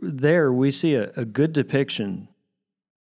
[0.00, 2.28] there we see a, a good depiction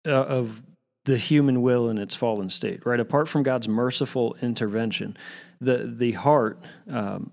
[0.05, 0.61] uh, of
[1.05, 2.99] the human will in its fallen state, right?
[2.99, 5.17] Apart from God's merciful intervention,
[5.59, 7.31] the, the heart um,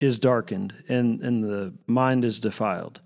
[0.00, 3.00] is darkened and, and the mind is defiled.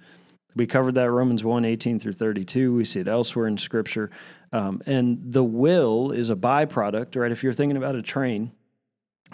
[0.55, 2.75] We covered that Romans 1 18 through 32.
[2.75, 4.11] We see it elsewhere in Scripture.
[4.53, 7.31] Um, and the will is a byproduct, right?
[7.31, 8.53] If you're thinking about a train,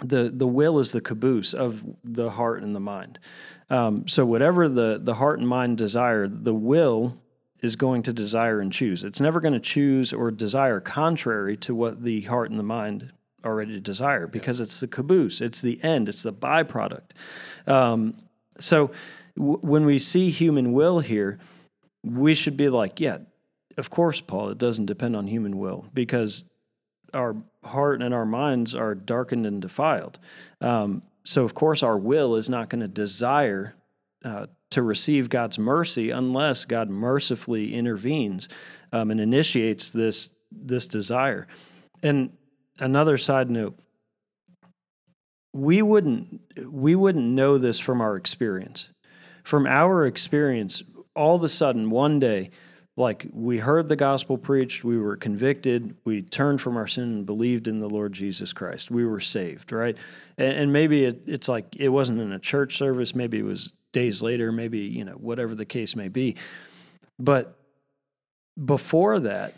[0.03, 3.19] the, the will is the caboose of the heart and the mind.
[3.69, 7.17] Um, so, whatever the, the heart and mind desire, the will
[7.61, 9.03] is going to desire and choose.
[9.03, 13.13] It's never going to choose or desire contrary to what the heart and the mind
[13.45, 17.11] already desire because it's the caboose, it's the end, it's the byproduct.
[17.65, 18.15] Um,
[18.59, 18.91] so,
[19.37, 21.39] w- when we see human will here,
[22.03, 23.19] we should be like, yeah,
[23.77, 26.43] of course, Paul, it doesn't depend on human will because
[27.13, 30.19] our heart and our minds are darkened and defiled.
[30.61, 33.75] Um, so, of course, our will is not going to desire
[34.25, 38.49] uh, to receive God's mercy unless God mercifully intervenes
[38.91, 41.47] um, and initiates this this desire.
[42.01, 42.31] And
[42.79, 43.77] another side note:
[45.53, 48.89] we wouldn't we wouldn't know this from our experience.
[49.43, 50.83] From our experience,
[51.15, 52.49] all of a sudden, one day,
[52.95, 57.25] like we heard the gospel preached, we were convicted, we turned from our sin and
[57.25, 58.91] believed in the Lord Jesus Christ.
[58.91, 59.97] We were saved, right?
[60.37, 63.73] And, and maybe it, it's like it wasn't in a church service, maybe it was
[63.93, 66.35] days later, maybe, you know, whatever the case may be.
[67.17, 67.57] But
[68.63, 69.55] before that,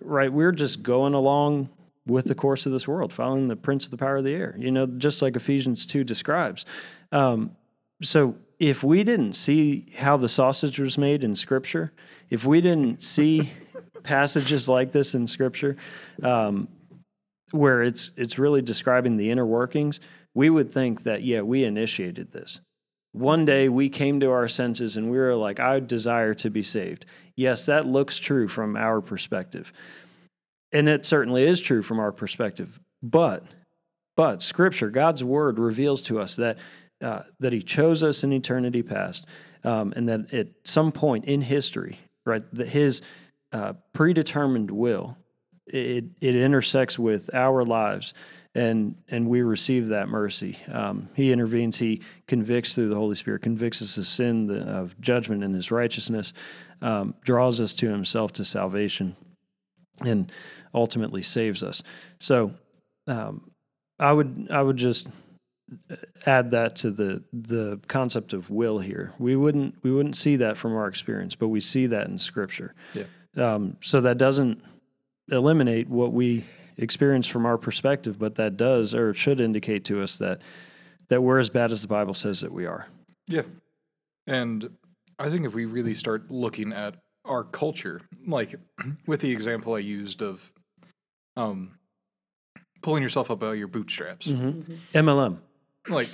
[0.00, 1.68] right, we're just going along
[2.06, 4.56] with the course of this world, following the prince of the power of the air,
[4.58, 6.64] you know, just like Ephesians 2 describes.
[7.12, 7.56] Um,
[8.02, 11.92] so if we didn't see how the sausage was made in Scripture,
[12.28, 13.50] if we didn't see
[14.04, 15.76] passages like this in Scripture,
[16.22, 16.68] um,
[17.52, 19.98] where it's it's really describing the inner workings,
[20.34, 22.60] we would think that yeah, we initiated this.
[23.12, 26.62] one day we came to our senses and we were like, I desire to be
[26.62, 27.06] saved.
[27.34, 29.72] Yes, that looks true from our perspective.
[30.72, 32.78] And it certainly is true from our perspective.
[33.02, 33.42] But,
[34.16, 36.58] but Scripture, God's Word reveals to us that,
[37.00, 39.26] uh, that He chose us in eternity past
[39.64, 43.02] um, and that at some point in history, right, that His
[43.52, 45.16] uh, predetermined will,
[45.66, 48.14] it, it intersects with our lives
[48.54, 50.58] and and we receive that mercy.
[50.70, 51.78] Um, he intervenes.
[51.78, 55.70] He convicts through the Holy Spirit, convicts us of sin, the, of judgment, and His
[55.70, 56.32] righteousness,
[56.82, 59.16] um, draws us to Himself to salvation,
[60.00, 60.32] and
[60.74, 61.82] ultimately saves us.
[62.18, 62.52] So,
[63.06, 63.50] um,
[63.98, 65.06] I would I would just
[66.26, 69.12] add that to the the concept of will here.
[69.18, 72.74] We wouldn't we wouldn't see that from our experience, but we see that in Scripture.
[72.94, 73.04] Yeah.
[73.36, 74.62] Um, so that doesn't
[75.30, 76.44] eliminate what we
[76.76, 80.40] experience from our perspective, but that does or should indicate to us that
[81.08, 82.86] that we're as bad as the Bible says that we are.
[83.26, 83.42] Yeah.
[84.26, 84.70] And
[85.18, 88.54] I think if we really start looking at our culture, like
[89.06, 90.52] with the example I used of
[91.36, 91.78] um,
[92.82, 95.38] pulling yourself up out of your bootstraps, MLM.
[95.90, 96.08] Like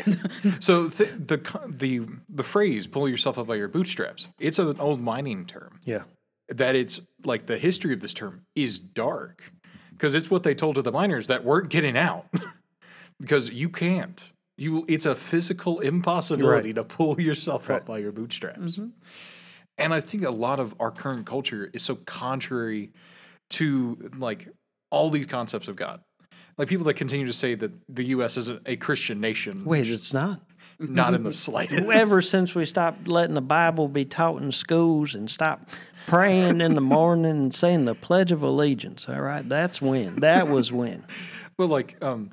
[0.61, 5.01] so th- the the the phrase "pull yourself up by your bootstraps" it's an old
[5.01, 5.81] mining term.
[5.85, 6.03] Yeah.
[6.49, 9.53] That it's like the history of this term is dark
[9.93, 12.27] because it's what they told to the miners that weren't getting out
[13.21, 14.31] because you can't.
[14.57, 18.77] You it's a physical impossibility to pull yourself up by your bootstraps.
[18.77, 18.87] Mm-hmm.
[19.79, 22.93] And I think a lot of our current culture is so contrary
[23.51, 24.49] to like
[24.91, 26.01] all these concepts of God.
[26.59, 28.37] Like people that continue to say that the U.S.
[28.37, 29.65] is a, a Christian nation.
[29.65, 30.41] Wait, it's not.
[30.79, 31.85] not in the slightest.
[31.91, 35.75] Ever since we stopped letting the Bible be taught in schools and stopped
[36.07, 40.17] praying in the morning and saying the Pledge of Allegiance, all right, that's when.
[40.17, 41.05] That was when.
[41.59, 42.33] Well, like, um,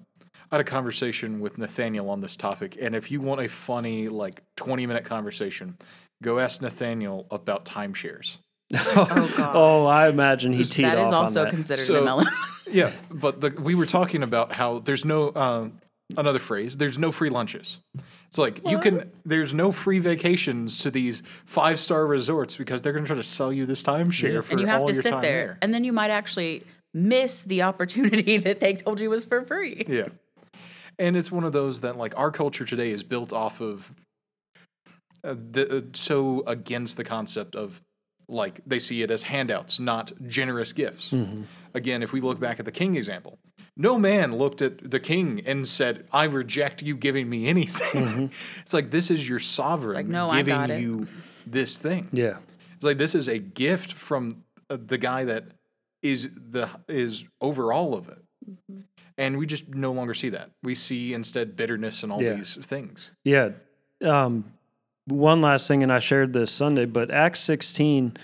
[0.51, 4.09] I had a conversation with Nathaniel on this topic, and if you want a funny,
[4.09, 5.77] like, twenty-minute conversation,
[6.21, 8.39] go ask Nathaniel about timeshares.
[8.75, 9.51] Oh God.
[9.55, 11.51] Oh, I imagine he teed that off That is also on that.
[11.53, 12.33] considered So- an MLM.
[12.73, 15.69] Yeah, but the, we were talking about how there's no uh,
[16.17, 16.77] another phrase.
[16.77, 17.79] There's no free lunches.
[18.27, 19.11] It's like you can.
[19.25, 23.53] There's no free vacations to these five-star resorts because they're going to try to sell
[23.53, 25.83] you this timeshare for and you all have to your sit time there, and then
[25.83, 29.85] you might actually miss the opportunity that they told you was for free.
[29.87, 30.07] Yeah.
[30.99, 33.91] And it's one of those that like our culture today is built off of
[35.23, 37.81] uh, the, uh, so against the concept of
[38.33, 41.13] like they see it as handouts, not generous gifts.
[41.73, 43.39] Again, if we look back at the king example,
[43.75, 48.73] no man looked at the king and said, "I reject you giving me anything." it's
[48.73, 51.07] like this is your sovereign like, no, giving you
[51.47, 52.09] this thing.
[52.11, 52.37] Yeah.
[52.75, 55.45] It's like this is a gift from uh, the guy that
[56.01, 58.21] is the is over all of it.
[58.49, 58.81] Mm-hmm.
[59.17, 60.51] And we just no longer see that.
[60.63, 62.33] We see instead bitterness and all Yeah.
[62.33, 63.11] these things.
[63.23, 63.51] Yeah.
[64.01, 64.53] Um,
[65.05, 68.15] one last thing, and I shared this Sunday, but Acts 16,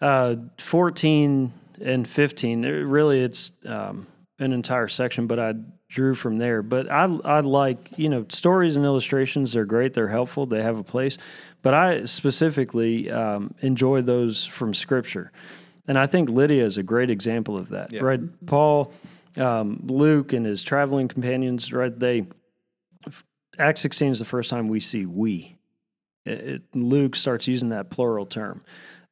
[0.00, 4.06] uh, 14 and 15, it really it's um,
[4.38, 5.54] an entire section, but I
[5.88, 6.62] drew from there.
[6.62, 10.78] But I, I like, you know, stories and illustrations, they're great, they're helpful, they have
[10.78, 11.16] a place.
[11.62, 15.32] But I specifically um, enjoy those from Scripture.
[15.88, 18.02] And I think Lydia is a great example of that, Yeah.
[18.02, 18.20] right?
[18.46, 18.92] Paul,
[19.36, 21.96] um, Luke, and his traveling companions, right?
[21.96, 22.26] They,
[23.58, 25.55] Acts 16 is the first time we see we.
[26.26, 28.62] It, it- Luke starts using that plural term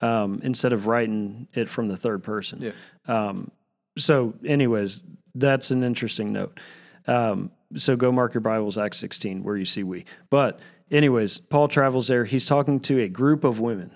[0.01, 2.61] um, instead of writing it from the third person.
[2.61, 2.73] Yeah.
[3.07, 3.51] Um,
[3.97, 6.59] so, anyways, that's an interesting note.
[7.07, 10.05] Um, so go mark your Bibles, Acts 16, where you see we.
[10.31, 12.25] But, anyways, Paul travels there.
[12.25, 13.91] He's talking to a group of women,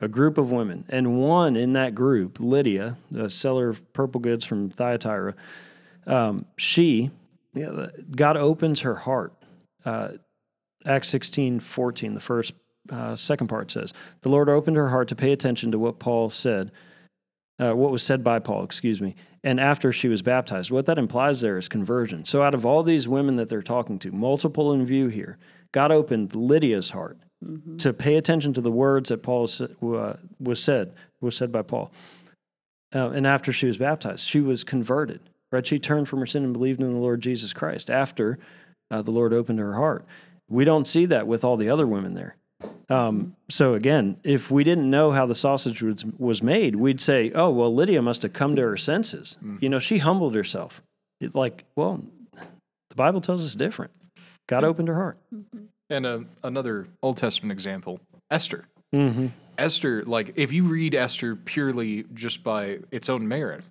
[0.00, 0.84] a group of women.
[0.88, 5.34] And one in that group, Lydia, the seller of purple goods from Thyatira,
[6.06, 7.10] um, she,
[7.54, 9.32] yeah, God opens her heart.
[9.84, 10.12] Uh,
[10.84, 12.54] Acts 16, 14, the first,
[12.90, 13.92] uh, second part says,
[14.22, 16.72] The Lord opened her heart to pay attention to what Paul said,
[17.58, 19.14] uh, what was said by Paul, excuse me,
[19.44, 20.70] and after she was baptized.
[20.70, 22.24] What that implies there is conversion.
[22.24, 25.38] So out of all these women that they're talking to, multiple in view here,
[25.72, 27.18] God opened Lydia's heart
[27.78, 29.48] to pay attention to the words that Paul
[29.82, 31.92] uh, was said, was said by Paul.
[32.94, 35.20] Uh, and after she was baptized, she was converted.
[35.50, 35.66] Right?
[35.66, 38.38] She turned from her sin and believed in the Lord Jesus Christ after
[38.90, 40.04] uh, the Lord opened her heart.
[40.48, 42.36] We don't see that with all the other women there.
[42.92, 47.32] Um, so again, if we didn't know how the sausage was, was made, we'd say,
[47.34, 49.36] "Oh, well, Lydia must have come to her senses.
[49.60, 50.82] You know, she humbled herself."
[51.20, 53.92] It, like, well, the Bible tells us different.
[54.48, 55.18] God opened her heart.
[55.88, 58.66] And uh, another Old Testament example, Esther.
[58.94, 59.28] Mm-hmm.
[59.58, 63.62] Esther, like if you read Esther purely just by its own merit,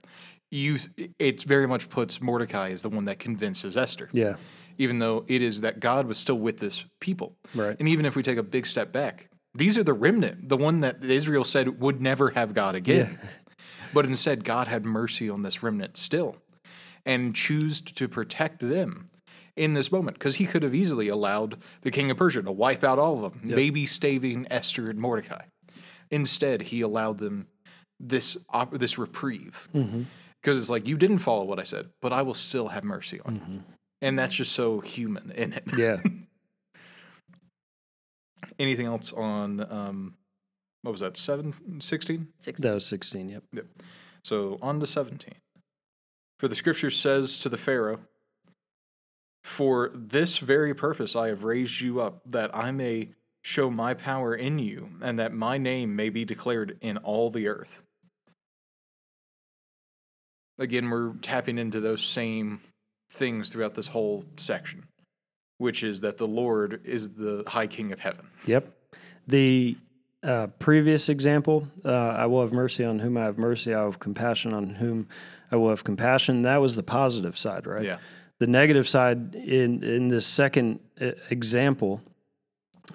[0.51, 0.77] you
[1.19, 4.09] it very much puts Mordecai as the one that convinces Esther.
[4.11, 4.35] Yeah,
[4.77, 7.35] even though it is that God was still with this people.
[7.53, 7.75] Right.
[7.79, 10.79] And even if we take a big step back, these are the remnant, the one
[10.81, 13.19] that Israel said would never have God again.
[13.93, 16.37] But instead, God had mercy on this remnant still
[17.05, 19.07] and choose to protect them
[19.55, 22.83] in this moment because he could have easily allowed the king of Persia to wipe
[22.83, 25.43] out all of them, maybe staving Esther and Mordecai.
[26.09, 27.47] Instead, he allowed them
[27.99, 30.03] this op- this reprieve mm-hmm.
[30.41, 33.19] because it's like you didn't follow what I said, but I will still have mercy
[33.25, 33.57] on you, mm-hmm.
[34.01, 35.63] And that's just so human in it.
[35.77, 35.97] Yeah.
[38.59, 40.13] Anything else on um,
[40.81, 41.17] what was that?
[41.17, 42.27] Seven, 16?
[42.39, 42.59] Six.
[42.59, 43.29] that was 16.
[43.29, 43.65] Yep.
[44.23, 45.33] So on to 17.
[46.39, 47.99] For the scripture says to the Pharaoh,
[49.43, 53.09] For this very purpose I have raised you up, that I may
[53.43, 57.47] show my power in you, and that my name may be declared in all the
[57.47, 57.83] earth.
[60.59, 62.61] Again, we're tapping into those same
[63.11, 64.87] things throughout this whole section,
[65.57, 68.27] which is that the Lord is the high king of heaven.
[68.45, 68.73] Yep.
[69.27, 69.77] The
[70.23, 73.73] uh, previous example, uh, I will have mercy on whom I have mercy.
[73.73, 75.07] I will have compassion on whom
[75.51, 76.43] I will have compassion.
[76.43, 77.85] That was the positive side, right?
[77.85, 77.97] Yeah.
[78.39, 82.01] The negative side in in this second uh, example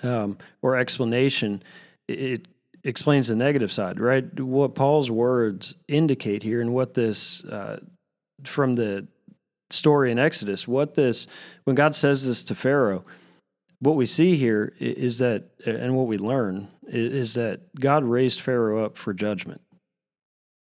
[0.03, 1.63] um, or explanation,
[2.09, 2.49] it, it
[2.83, 4.41] explains the negative side, right?
[4.41, 7.81] What Paul's words indicate here, and what this uh,
[8.45, 9.07] from the
[9.71, 11.27] story in Exodus, what this
[11.65, 13.05] when God says this to Pharaoh
[13.81, 18.85] what we see here is that, and what we learn is that God raised Pharaoh
[18.85, 19.61] up for judgment.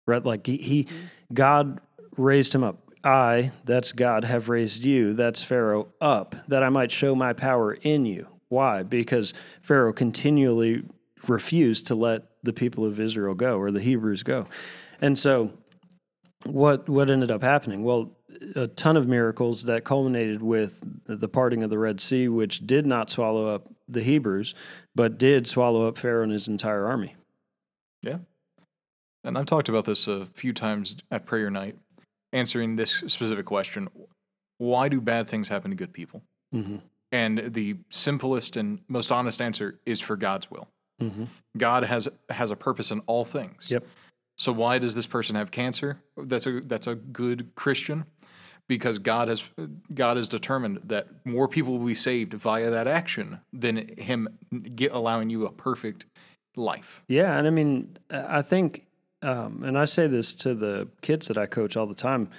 [0.05, 0.23] Right?
[0.23, 1.33] Like he, he mm-hmm.
[1.33, 1.81] God
[2.17, 2.77] raised him up.
[3.03, 7.73] I, that's God, have raised you, that's Pharaoh, up, that I might show my power
[7.73, 8.27] in you.
[8.49, 8.83] Why?
[8.83, 10.83] Because Pharaoh continually
[11.27, 14.47] refused to let the people of Israel go or the Hebrews go.
[14.99, 15.53] And so
[16.43, 17.83] what what ended up happening?
[17.83, 18.11] Well,
[18.55, 22.85] a ton of miracles that culminated with the parting of the Red Sea, which did
[22.85, 24.53] not swallow up the Hebrews,
[24.95, 27.15] but did swallow up Pharaoh and his entire army.
[28.01, 28.19] Yeah.
[29.23, 31.75] And I've talked about this a few times at prayer night,
[32.31, 33.89] answering this specific question
[34.57, 36.21] why do bad things happen to good people?
[36.53, 36.77] Mm-hmm.
[37.13, 40.67] And the simplest and most honest answer is for God's will.
[41.01, 41.25] Mm-hmm.
[41.57, 43.71] God has has a purpose in all things.
[43.71, 43.85] Yep.
[44.37, 46.01] So why does this person have cancer?
[46.17, 48.05] That's a that's a good Christian
[48.69, 49.43] because God has
[49.93, 54.29] God has determined that more people will be saved via that action than him
[54.75, 56.05] get, allowing you a perfect
[56.55, 57.01] life.
[57.09, 58.85] Yeah, and I mean, I think,
[59.21, 62.29] um, and I say this to the kids that I coach all the time.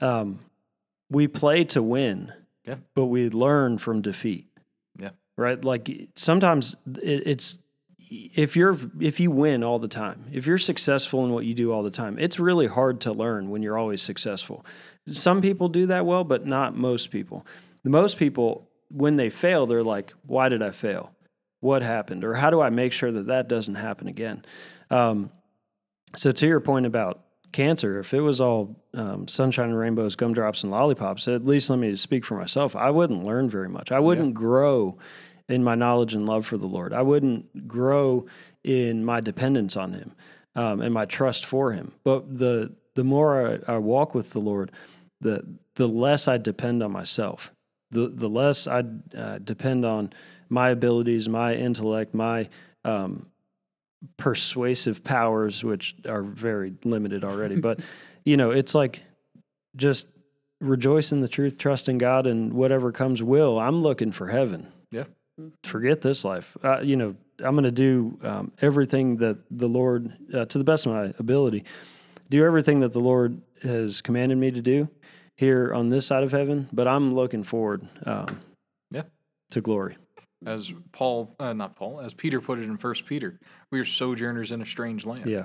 [0.00, 0.38] Um,
[1.10, 2.32] we play to win,
[2.66, 2.76] Yeah.
[2.94, 4.46] but we learn from defeat.
[4.98, 5.10] Yeah.
[5.36, 5.62] right.
[5.62, 7.58] Like sometimes it, it's
[8.10, 11.72] if you're if you win all the time, if you're successful in what you do
[11.72, 14.66] all the time, it's really hard to learn when you're always successful.
[15.08, 17.46] Some people do that well, but not most people.
[17.84, 21.12] The most people, when they fail, they're like, "Why did I fail?
[21.60, 22.24] What happened?
[22.24, 24.44] Or how do I make sure that that doesn't happen again?"
[24.90, 25.30] Um,
[26.16, 27.20] so, to your point about
[27.52, 31.78] cancer, if it was all um, sunshine and rainbows, gumdrops and lollipops, at least let
[31.78, 32.74] me speak for myself.
[32.74, 33.92] I wouldn't learn very much.
[33.92, 34.98] I wouldn't grow
[35.52, 36.92] in my knowledge and love for the Lord.
[36.92, 38.26] I wouldn't grow
[38.62, 40.12] in my dependence on Him
[40.54, 41.92] um, and my trust for Him.
[42.04, 44.72] But the the more I, I walk with the Lord,
[45.20, 45.44] the
[45.74, 47.52] the less I depend on myself.
[47.90, 48.84] The the less I
[49.16, 50.12] uh, depend on
[50.48, 52.48] my abilities, my intellect, my
[52.84, 53.26] um,
[54.16, 57.56] persuasive powers, which are very limited already.
[57.56, 57.80] but
[58.24, 59.02] you know, it's like
[59.76, 60.06] just
[60.60, 63.58] rejoice in the truth, trust in God, and whatever comes will.
[63.58, 64.68] I'm looking for heaven.
[65.64, 66.56] Forget this life.
[66.62, 70.64] Uh, you know, I'm going to do um, everything that the Lord, uh, to the
[70.64, 71.64] best of my ability,
[72.28, 74.88] do everything that the Lord has commanded me to do
[75.36, 76.68] here on this side of heaven.
[76.72, 78.40] But I'm looking forward um,
[78.90, 79.02] Yeah.
[79.50, 79.96] to glory.
[80.46, 83.38] As Paul, uh, not Paul, as Peter put it in First Peter,
[83.70, 85.26] we are sojourners in a strange land.
[85.26, 85.44] Yeah.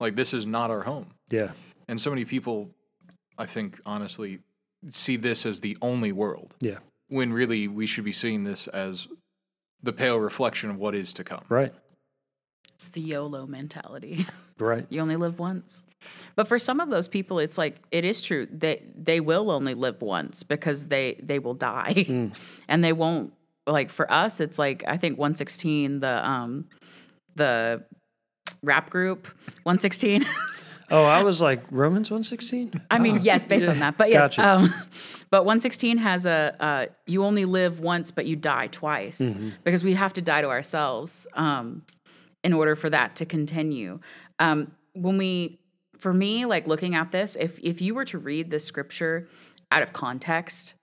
[0.00, 1.06] Like this is not our home.
[1.30, 1.52] Yeah.
[1.88, 2.70] And so many people,
[3.38, 4.40] I think, honestly,
[4.88, 6.56] see this as the only world.
[6.60, 6.78] Yeah.
[7.08, 9.06] When really we should be seeing this as
[9.84, 11.42] the pale reflection of what is to come.
[11.48, 11.72] Right.
[12.74, 14.26] It's the YOLO mentality.
[14.56, 14.86] Right.
[14.88, 15.84] you only live once.
[16.36, 19.74] But for some of those people, it's like it is true they they will only
[19.74, 22.30] live once because they they will die,
[22.68, 23.32] and they won't
[23.66, 24.40] like for us.
[24.40, 26.66] It's like I think one sixteen the um
[27.34, 27.82] the
[28.62, 29.26] rap group
[29.64, 30.24] one sixteen.
[30.90, 32.72] Oh, I was like Romans 116?
[32.90, 34.48] I mean, yes, based on that, but yes, Gotcha.
[34.48, 34.74] um,
[35.30, 39.50] but 116 has a uh, you only live once, but you die twice Mm-hmm.
[39.64, 41.82] because we have to die to ourselves um,
[42.42, 43.98] in order for that to continue.
[44.38, 45.58] Um, when we,
[45.98, 49.28] for me, like looking at this, if if you were to read the scripture
[49.72, 50.74] out of context,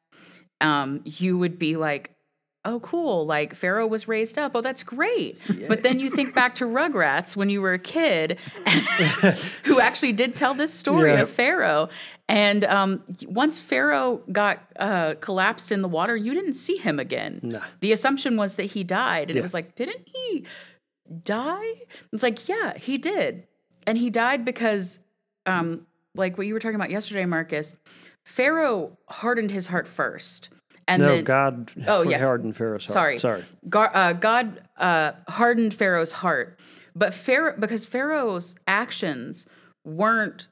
[0.61, 2.15] um, you would be like,
[2.64, 3.26] oh, cool.
[3.26, 4.51] Like Pharaoh was raised up.
[4.55, 5.38] Oh, that's great.
[5.68, 8.38] But then you think back to Rugrats when you were a kid,
[9.66, 11.22] who actually did tell this story Yeah.
[11.22, 11.89] of Pharaoh.
[12.30, 17.39] And um, once Pharaoh got uh, collapsed in the water, you didn't see him again.
[17.43, 17.59] Nah.
[17.82, 19.30] The assumption was that he died.
[19.30, 19.39] And Yeah.
[19.39, 20.45] it was like, didn't he
[21.24, 21.74] die?
[22.14, 23.47] It's like, yeah, he did.
[23.86, 24.99] And he died because,
[25.45, 27.76] um, like what you were talking about yesterday, Marcus,
[28.24, 30.49] Pharaoh hardened his heart first.
[30.91, 32.21] And no, then God Oh, yes.
[32.21, 32.93] hardened Pharaoh's heart.
[32.93, 33.19] Sorry.
[33.19, 33.43] Sorry.
[33.69, 36.59] Gar- uh, God uh, hardened Pharaoh's heart,
[36.95, 39.45] but Pharaoh because Pharaoh's actions
[39.85, 40.47] weren't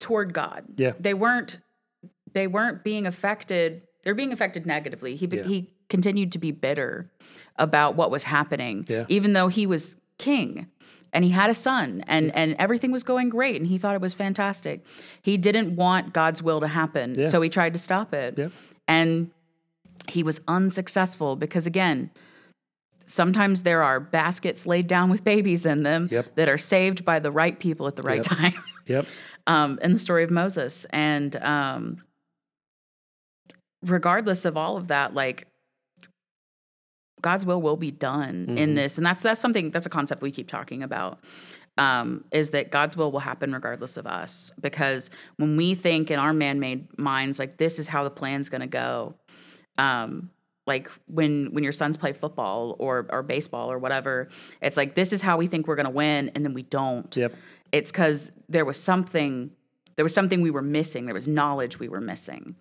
[0.00, 0.64] toward God.
[0.76, 0.92] Yeah.
[0.98, 1.58] they weren't.
[2.32, 3.82] They weren't being affected.
[4.02, 5.16] They're being affected negatively.
[5.16, 5.44] He Yeah.
[5.44, 7.10] he continued to be bitter
[7.56, 9.04] about what was happening, Yeah.
[9.08, 10.66] even though he was king
[11.12, 14.00] and he had a son and and everything was going great and he thought it
[14.00, 14.84] was fantastic.
[15.22, 17.28] He didn't want God's will to happen, Yeah.
[17.28, 18.34] so he tried to stop it.
[18.36, 18.48] Yeah.
[18.88, 19.30] And
[20.08, 22.10] he was unsuccessful because again
[23.06, 26.36] sometimes there are baskets laid down with babies in them Yep.
[26.36, 28.38] that are saved by the right people at the right Yep.
[28.38, 28.54] time
[28.86, 29.06] Yep.
[29.46, 32.02] um, in the story of moses and um,
[33.82, 35.46] regardless of all of that like
[37.20, 38.74] god's will will be done in Mhm.
[38.76, 41.18] this and that's that's something that's a concept we keep talking about
[41.76, 44.52] um, is that God's will will happen regardless of us.
[44.60, 48.48] Because when we think in our man made minds, like this is how the plan's
[48.48, 49.16] going to go,
[49.78, 50.30] um,
[50.66, 54.28] like when when your sons play football or or baseball or whatever,
[54.62, 57.14] it's like this is how we think we're going to win, and then we don't.
[57.16, 57.34] Yep.
[57.72, 59.50] It's because there was something
[59.96, 61.04] there was something we were missing.
[61.04, 62.56] There was knowledge we were missing.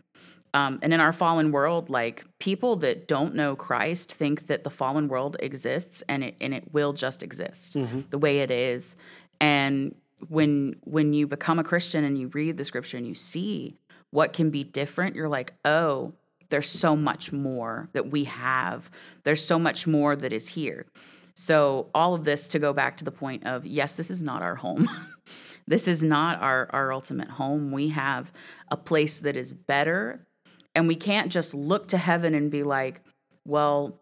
[0.56, 4.70] Um, and in our fallen world, like people that don't know Christ think that the
[4.70, 7.76] fallen world exists and it and it will just exist
[8.10, 8.96] the way it is.
[9.42, 9.96] And
[10.28, 13.78] when when you become a Christian and you read the scripture and you see
[14.12, 16.14] what can be different, you're like, oh,
[16.54, 18.92] there's so much more that we have.
[19.24, 20.86] There's so much more that is here.
[21.34, 24.44] So all of this to go back to the point of yes, this is not
[24.44, 24.88] our home.
[25.68, 27.72] this is not our our ultimate home.
[27.72, 28.32] We have
[28.70, 30.28] a place that is better
[30.76, 33.02] and we can't just look to heaven and be like,
[33.48, 34.00] well,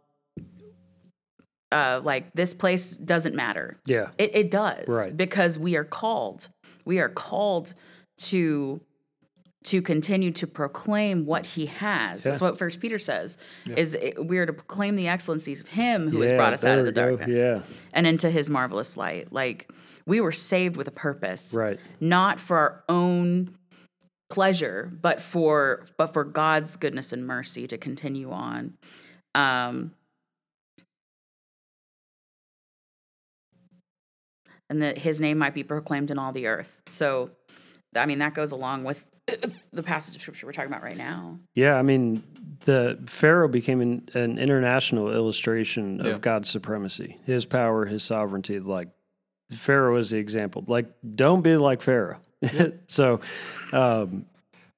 [1.72, 3.80] uh, like this place doesn't matter.
[3.86, 4.10] Yeah.
[4.18, 5.16] It, it does Right.
[5.16, 6.50] because we are called.
[6.84, 7.74] We are called
[8.24, 8.82] to
[9.64, 12.24] to continue to proclaim what he has.
[12.24, 13.38] That's what First Peter says.
[13.78, 16.80] Is it, we are to proclaim the excellencies of Him who has brought us out
[16.80, 17.18] of the there we go.
[17.18, 17.62] darkness Yeah.
[17.94, 19.32] and into His marvelous light.
[19.32, 19.70] Like
[20.08, 21.80] we were saved with a purpose, Right.
[22.00, 23.56] not for our own
[24.32, 28.74] pleasure, but for but for God's goodness and mercy to continue on.
[29.36, 29.92] Um,
[34.70, 36.82] and that his name might be proclaimed in all the earth.
[36.88, 37.32] So,
[37.96, 39.06] I mean, that goes along with
[39.74, 41.40] the passage of scripture we're talking about right now.
[41.56, 42.24] Yeah, I mean,
[42.66, 46.18] the Pharaoh became an, an international illustration of Yeah.
[46.18, 48.60] God's supremacy, His power, His sovereignty.
[48.60, 48.90] Like
[49.56, 50.64] Pharaoh is the example.
[50.68, 52.20] Like, don't be like Pharaoh.
[52.88, 53.22] so,
[53.72, 54.26] um,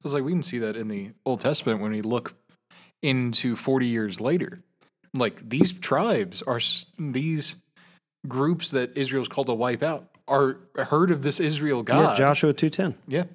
[0.03, 2.35] was like we can see that in the Old Testament when we look
[3.01, 4.61] into 40 years later.
[5.13, 6.59] Like these tribes are
[6.97, 7.55] these
[8.27, 12.17] groups that Israel's called to wipe out are heard of this Israel yeah, God.
[12.17, 12.95] Joshua two ten.
[13.07, 13.25] Yeah.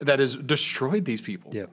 [0.00, 1.50] That has destroyed these people.
[1.54, 1.66] Yeah,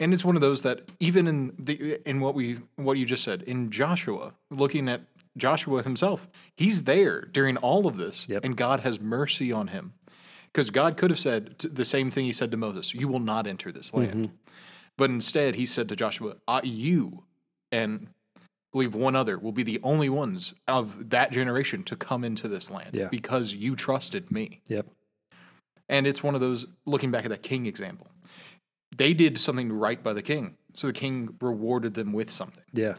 [0.00, 3.24] And it's one of those that even in the in what we what you just
[3.24, 5.02] said in Joshua, looking at
[5.36, 8.44] Joshua himself, he's there during all of this, Yep.
[8.44, 9.92] and God has mercy on him,
[10.52, 13.46] because God could have said the same thing He said to Moses: "You will not
[13.46, 14.30] enter this land,"
[14.96, 17.24] but instead He said to Joshua, uh, "You
[17.70, 18.40] and I
[18.72, 22.70] believe one other will be the only ones of that generation to come into this
[22.70, 23.08] land Yeah.
[23.08, 24.86] because you trusted me." yep,
[25.88, 28.08] And it's one of those, looking back at that king example,
[28.96, 30.56] they did something right by the king.
[30.74, 32.64] So the king rewarded them with something.
[32.72, 32.94] yeah,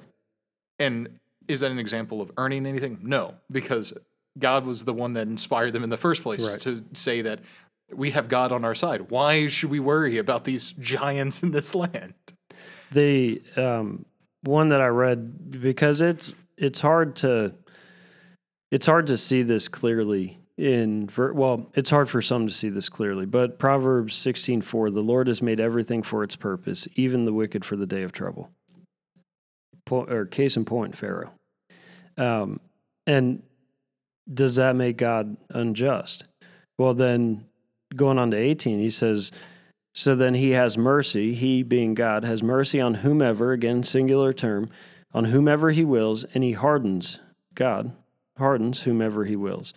[0.79, 2.99] And is that an example of earning anything?
[3.03, 3.93] No, because
[4.39, 6.59] God was the one that inspired them in the first place Right.
[6.61, 7.39] to say that
[7.93, 9.09] we have God on our side.
[9.09, 12.13] Why should we worry about these giants in this land?
[12.91, 14.05] the um,
[14.43, 17.53] one that I read because it's it's hard to
[18.71, 22.89] it's hard to see this clearly in well it's hard for some to see this
[22.89, 27.64] clearly but Proverbs 16:4 the Lord has made everything for its purpose even the wicked
[27.64, 28.49] for the day of trouble.
[29.86, 31.32] Point, or case in point Pharaoh.
[32.18, 32.60] Um,
[33.05, 33.43] and
[34.32, 36.26] does that make God unjust?
[36.80, 37.45] Well then
[37.95, 39.32] going on to 18 he says
[39.97, 44.70] so then he has mercy, he being God, has mercy on whomever, again, singular term,
[45.12, 47.20] on whomever he wills, and he hardens,
[47.55, 47.93] God
[48.38, 49.74] hardens whomever he wills.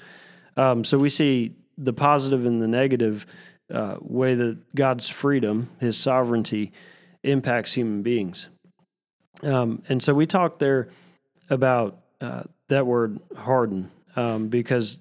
[0.60, 3.24] Um, so we see the positive and the negative
[3.72, 6.72] uh, way that God's freedom, his sovereignty,
[7.22, 8.50] impacts human beings.
[9.42, 10.88] Um, and so we talked there
[11.48, 14.98] about uh, that word harden um, because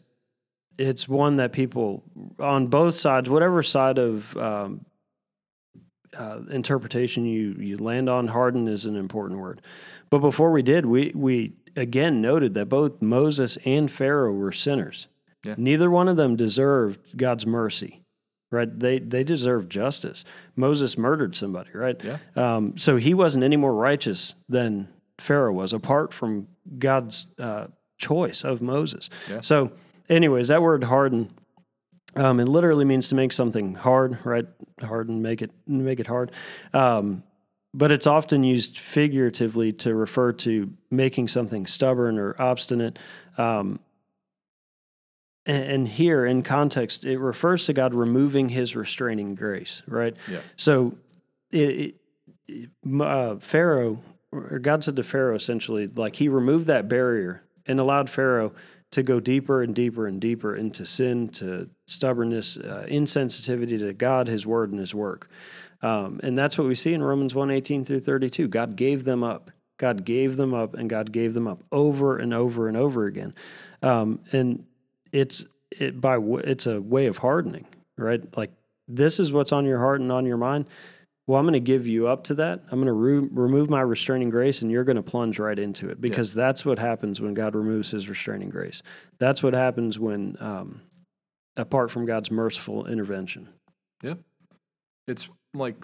[0.78, 2.03] it's one that people
[2.39, 4.86] on both sides, whatever side of um,
[6.18, 9.62] uh, interpretation you you land on, harden is an important word.
[10.10, 15.07] But before we did, we we again noted that both Moses and Pharaoh were sinners.
[15.46, 15.56] Yeah.
[15.58, 18.04] Neither one of them deserved God's mercy,
[18.52, 18.80] right?
[18.80, 20.26] They they deserved justice.
[20.56, 22.02] Moses murdered somebody, right?
[22.04, 22.18] Yeah.
[22.36, 27.68] Um, so he wasn't any more righteous than Pharaoh was, apart from God's uh,
[27.98, 29.10] choice of Moses.
[29.30, 29.42] Yeah.
[29.42, 29.72] So,
[30.10, 31.32] anyways, that word harden,
[32.16, 34.46] um, it literally means to make something hard, right?
[34.82, 36.32] Harden, make it make it hard.
[36.74, 37.24] Um,
[37.74, 42.98] but it's often used figuratively to refer to making something stubborn or obstinate.
[43.38, 43.80] Um,
[45.50, 50.16] and, here, in context, it refers to God removing His restraining grace, right?
[50.30, 50.41] Yeah.
[50.56, 50.95] So,
[51.52, 51.95] it,
[52.47, 52.70] it,
[53.02, 54.00] uh, Pharaoh,
[54.32, 58.54] or God said to Pharaoh essentially, like He removed that barrier and allowed Pharaoh
[58.91, 64.28] to go deeper and deeper and deeper into sin, to stubbornness, uh, insensitivity to God,
[64.28, 65.30] His Word, and His work.
[65.82, 68.47] Um, and that's what we see in Romans 1 18 through 32.
[68.47, 69.52] God gave them up.
[69.78, 73.34] God gave them up, and God gave them up over and over and over again.
[73.82, 74.66] Um, and
[75.12, 77.66] it's it by it's a way of hardening,
[77.97, 78.22] right?
[78.38, 78.51] Like
[78.88, 80.66] this is what's on your heart and on your mind.
[81.28, 82.64] Well, I'm going to give you up to that.
[82.72, 85.88] I'm going to re- remove my restraining grace, and you're going to plunge right into
[85.88, 88.82] it because that's what happens when God removes His restraining grace.
[89.20, 90.82] That's what happens when, um,
[91.55, 93.47] apart from God's merciful intervention.
[94.01, 94.16] Yeah.
[95.07, 95.76] It's like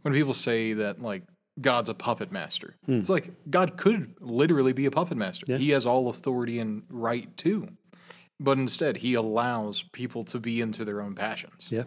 [0.00, 1.24] when people say that like
[1.60, 2.74] God's a puppet master.
[2.86, 2.98] Hmm.
[3.00, 5.44] It's like God could literally be a puppet master.
[5.48, 5.58] Yeah.
[5.58, 7.68] He has all authority and right too.
[8.42, 11.68] But instead, he allows people to be into their own passions.
[11.70, 11.84] Yeah.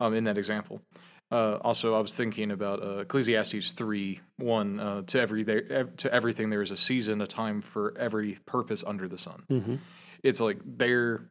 [0.00, 0.82] Um, in that example.
[1.30, 4.80] Uh, also, I was thinking about uh, Ecclesiastes three one.
[4.80, 8.38] Uh, to every there, ev- to everything there is a season, a time for every
[8.44, 9.76] purpose under the sun Mm-hmm.
[10.22, 11.22] it's like they're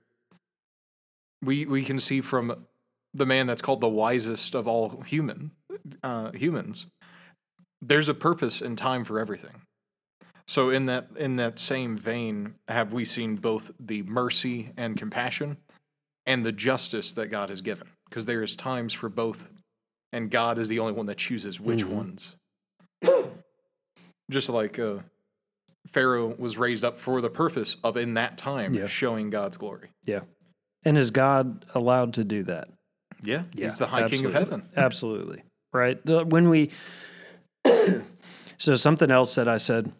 [1.44, 2.66] we we can see from
[3.14, 5.52] the man that's called the wisest of all human
[6.04, 6.88] uh, humans
[7.82, 9.62] there's a purpose and time for everything
[10.52, 15.56] so in that in that same vein have we seen both the mercy and compassion
[16.26, 19.50] and the justice that god has given because there is times for both
[20.12, 21.90] and god is the only one that chooses which Mhm.
[22.02, 22.36] ones
[24.30, 24.98] just like uh,
[25.88, 28.88] pharaoh was raised up for the purpose of in that time Yeah.
[28.88, 30.22] showing god's glory Yeah.
[30.84, 32.68] And is God allowed to do that?
[33.22, 35.44] yeah, Yeah, he's the high king of heaven Absolutely.
[35.72, 36.00] Right.
[36.06, 36.72] When we,
[38.58, 39.92] so something else that I said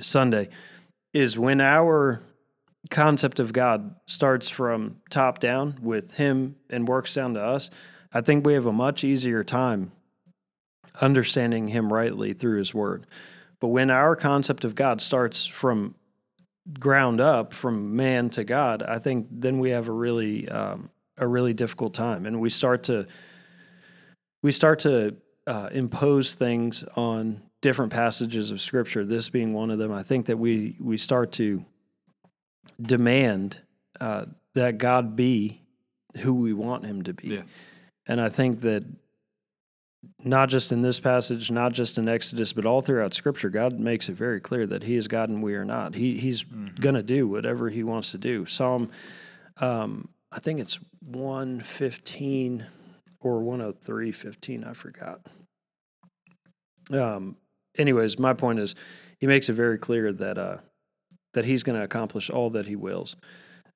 [0.00, 0.48] Sunday
[1.12, 2.20] is when our
[2.90, 7.70] concept of God starts from top down with Him and works down to us,
[8.12, 9.92] I think we have a much easier time
[11.00, 13.06] understanding Him rightly through His Word.
[13.60, 15.94] But when our concept of God starts from
[16.78, 21.26] ground up, from man to God, I think then we have a really um, a
[21.26, 23.06] really difficult time, and we start to
[24.42, 25.16] we start to
[25.46, 29.04] uh, impose things on different passages of Scripture.
[29.04, 31.64] This being one of them, I think that we we start to
[32.80, 33.58] demand
[34.00, 35.62] uh, that God be
[36.18, 37.42] who we want Him to be, Yeah.
[38.06, 38.84] and I think that
[40.24, 44.08] not just in this passage, not just in Exodus, but all throughout Scripture, God makes
[44.08, 45.96] it very clear that He is God and we are not.
[45.96, 46.78] He He's Mhm.
[46.80, 48.46] going to do whatever He wants to do.
[48.46, 48.90] Psalm,
[49.56, 52.66] um, I think it's one fifteen
[53.20, 54.62] or one hundred three fifteen.
[54.62, 55.20] I forgot.
[56.92, 57.36] Um.
[57.78, 58.74] Anyways, my point is,
[59.18, 60.58] He makes it very clear that uh,
[61.34, 63.16] that He's going to accomplish all that He wills.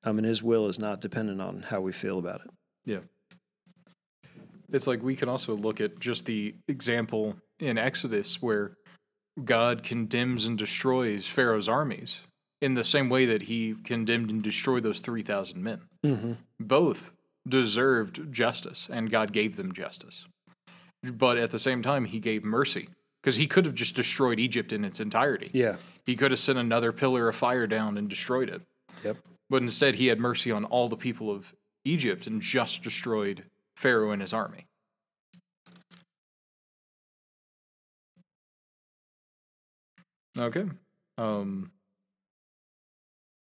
[0.02, 2.50] Um, and His will is not dependent on how we feel about it.
[2.84, 3.00] Yeah.
[4.72, 8.76] It's like we can also look at just the example in Exodus where
[9.44, 12.20] God condemns and destroys Pharaoh's armies
[12.60, 15.80] in the same way that he condemned and destroyed those 3,000 men.
[16.04, 16.32] Mm-hmm.
[16.58, 17.14] Both
[17.48, 20.26] deserved justice, and God gave them justice.
[21.02, 22.88] But at the same time, he gave mercy
[23.22, 25.48] because he could have just destroyed Egypt in its entirety.
[25.52, 25.76] Yeah.
[26.04, 28.62] He could have sent another pillar of fire down and destroyed it.
[29.04, 29.18] Yep.
[29.48, 31.54] But instead, he had mercy on all the people of
[31.84, 33.44] Egypt and just destroyed
[33.76, 34.66] Pharaoh and his army.
[40.38, 40.64] Okay.
[41.18, 41.70] Um,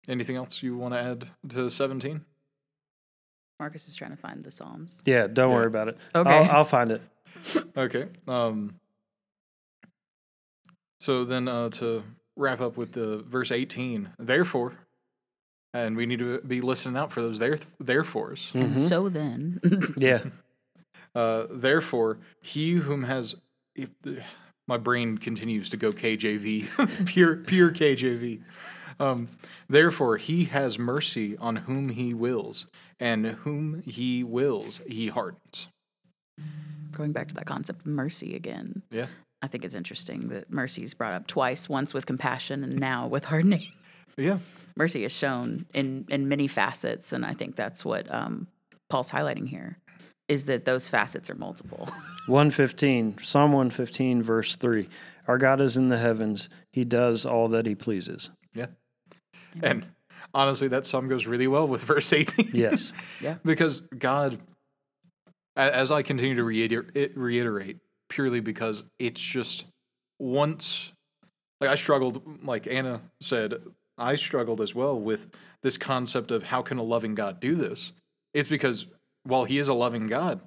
[0.09, 2.25] anything else you want to add to 17?
[3.61, 5.01] Marcus is trying to find the Psalms.
[5.05, 5.27] Yeah.
[5.29, 5.57] Don't Yeah.
[5.57, 5.99] worry about it.
[6.15, 6.31] Okay.
[6.31, 7.03] I'll, I'll find it.
[7.77, 8.09] Okay.
[8.27, 8.75] Um,
[11.03, 12.03] so then uh, to
[12.37, 14.75] wrap up with the verse 18, therefore,
[15.75, 18.53] and we need to be listening out for those there, therefores.
[18.55, 18.89] And Mhm.
[18.89, 19.61] so then,
[19.97, 20.25] Yeah.
[21.15, 23.35] Uh, therefore, he whom has,
[23.75, 24.23] if the-
[24.67, 28.41] my brain continues to go KJV, pure pure KJV.
[28.99, 29.29] Um,
[29.69, 32.65] Therefore, he has mercy on whom he wills,
[33.01, 35.69] and whom he wills, he hardens.
[36.93, 38.81] Going back to that concept of mercy again.
[38.91, 39.07] Yeah.
[39.43, 43.09] I think it's interesting that mercy is brought up twice, once with compassion and now
[43.09, 43.67] with hardening.
[44.17, 44.39] Yeah.
[44.77, 48.47] Mercy is shown in, in many facets, and I think that's what um,
[48.89, 49.79] Paul's highlighting here
[50.29, 51.89] is that those facets are multiple.
[52.27, 54.89] 115, Psalm 115, verse 3.
[55.27, 56.49] Our God is in the heavens.
[56.73, 58.31] He does all that he pleases.
[58.55, 58.67] Yeah.
[59.61, 59.87] And
[60.33, 62.51] honestly, that psalm goes really well with verse 18.
[62.53, 62.93] Yes.
[63.21, 63.37] yeah.
[63.45, 64.39] because God,
[65.57, 67.79] as I continue to reiter- reiterate,
[68.13, 69.65] purely because it's just
[70.19, 70.93] once,
[71.61, 73.55] like I struggled, like Anna said,
[73.97, 75.29] I struggled as well with
[75.63, 77.93] this concept of how can a loving God do this?
[78.35, 78.87] It's because
[79.25, 80.41] while He is a loving God,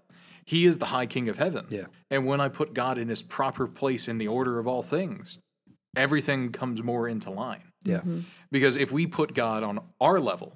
[0.45, 1.65] He is the high King of heaven.
[1.69, 1.85] Yeah.
[2.11, 5.39] And when I put God in His proper place in the order of all things,
[5.95, 8.01] everything comes more into line Yeah.
[8.51, 10.53] because if we put God on our level,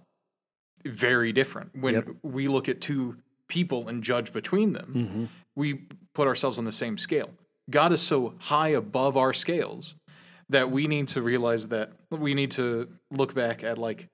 [0.86, 1.72] very different.
[1.76, 2.10] When Yep.
[2.24, 5.26] we look at two people and judge between them, Mm-hmm.
[5.56, 5.86] we
[6.20, 7.30] put ourselves on the same scale.
[7.70, 9.96] God is so high above our scales
[10.50, 14.08] that we need to realize that we need to look back at like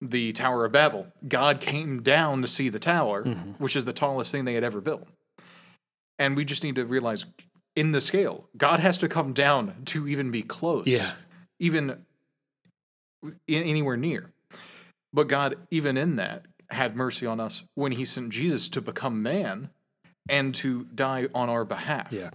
[0.00, 1.06] the Tower of Babel.
[1.28, 3.50] God came down to see the tower, Mm-hmm.
[3.62, 5.06] which is the tallest thing they had ever built.
[6.18, 7.26] And we just need to realize
[7.76, 10.88] in the scale, God has to come down to even be close.
[10.88, 11.12] Yeah.
[11.60, 12.04] Even
[13.46, 14.32] in, anywhere near.
[15.12, 19.22] But God, even in that, had mercy on us when He sent Jesus to become
[19.22, 19.70] man
[20.28, 22.30] and to die on our behalf Yeah.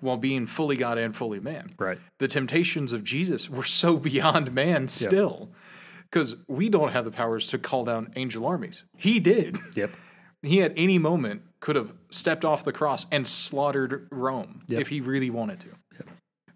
[0.00, 1.74] while being fully God and fully man.
[1.78, 1.98] Right.
[2.18, 5.50] The temptations of Jesus were so beyond man still
[6.10, 8.84] because we don't have the powers to call down angel armies.
[8.96, 9.58] He did.
[9.74, 9.90] Yep.
[10.42, 14.80] He at any moment could have stepped off the cross and slaughtered Rome Yep.
[14.80, 15.68] if he really wanted to.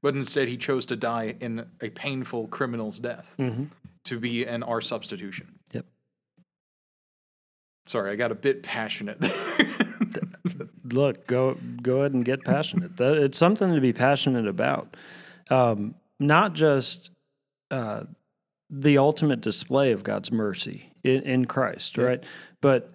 [0.00, 3.64] But instead, he chose to die in a painful criminal's death Mm-hmm.
[4.06, 5.60] to be an our substitution.
[5.72, 5.86] Yep.
[7.86, 9.32] Sorry, I got a bit passionate there.
[10.84, 12.96] Look, go go ahead and get passionate.
[12.96, 14.96] That it's something to be passionate about.
[15.50, 17.10] Um, not just
[17.70, 18.04] uh,
[18.70, 22.04] the ultimate display of God's mercy in, in Christ, Yeah.
[22.04, 22.24] right?
[22.60, 22.90] But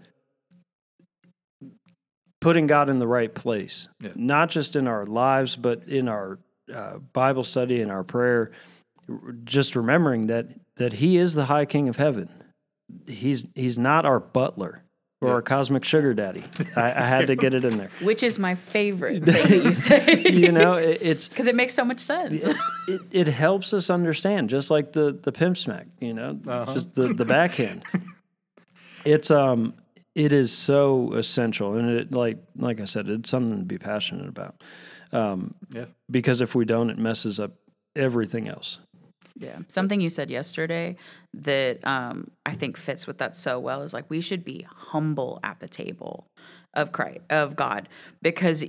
[2.41, 4.11] putting God in the right place, Yeah.
[4.15, 6.39] not just in our lives, but in our
[6.73, 8.51] uh, Bible study and our prayer.
[9.43, 12.29] Just remembering that that He is the High King of Heaven.
[13.07, 14.83] He's He's not our butler
[15.21, 15.33] or Yeah.
[15.35, 16.43] our cosmic sugar daddy.
[16.75, 17.89] I, I had to get it in there.
[18.01, 20.23] Which is my favorite thing that you say.
[20.29, 22.53] You know, it, it's Because it makes so much sense.
[22.87, 25.87] it, it helps us understand, just like the the pimp smack.
[25.99, 26.73] You know, Uh-huh.
[26.73, 27.83] just the the backhand.
[29.05, 29.73] it's um,
[30.15, 34.27] it is so essential, and it like like I said, it's something to be passionate
[34.27, 34.61] about.
[35.13, 35.85] Um, yeah.
[36.11, 37.51] because if we don't, it messes up
[37.95, 38.77] everything else.
[39.35, 39.59] Yeah.
[39.67, 40.95] Something you said yesterday
[41.33, 45.39] that um, I think fits with that so well is like we should be humble
[45.43, 46.25] at the table
[46.73, 47.89] of Christ, of God,
[48.21, 48.63] because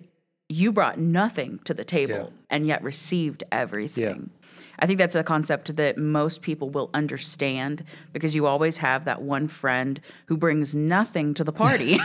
[0.48, 2.46] you brought nothing to the table Yeah.
[2.50, 4.30] and yet received everything.
[4.78, 9.20] I think that's a concept that most people will understand because you always have that
[9.22, 11.98] one friend who brings nothing to the party,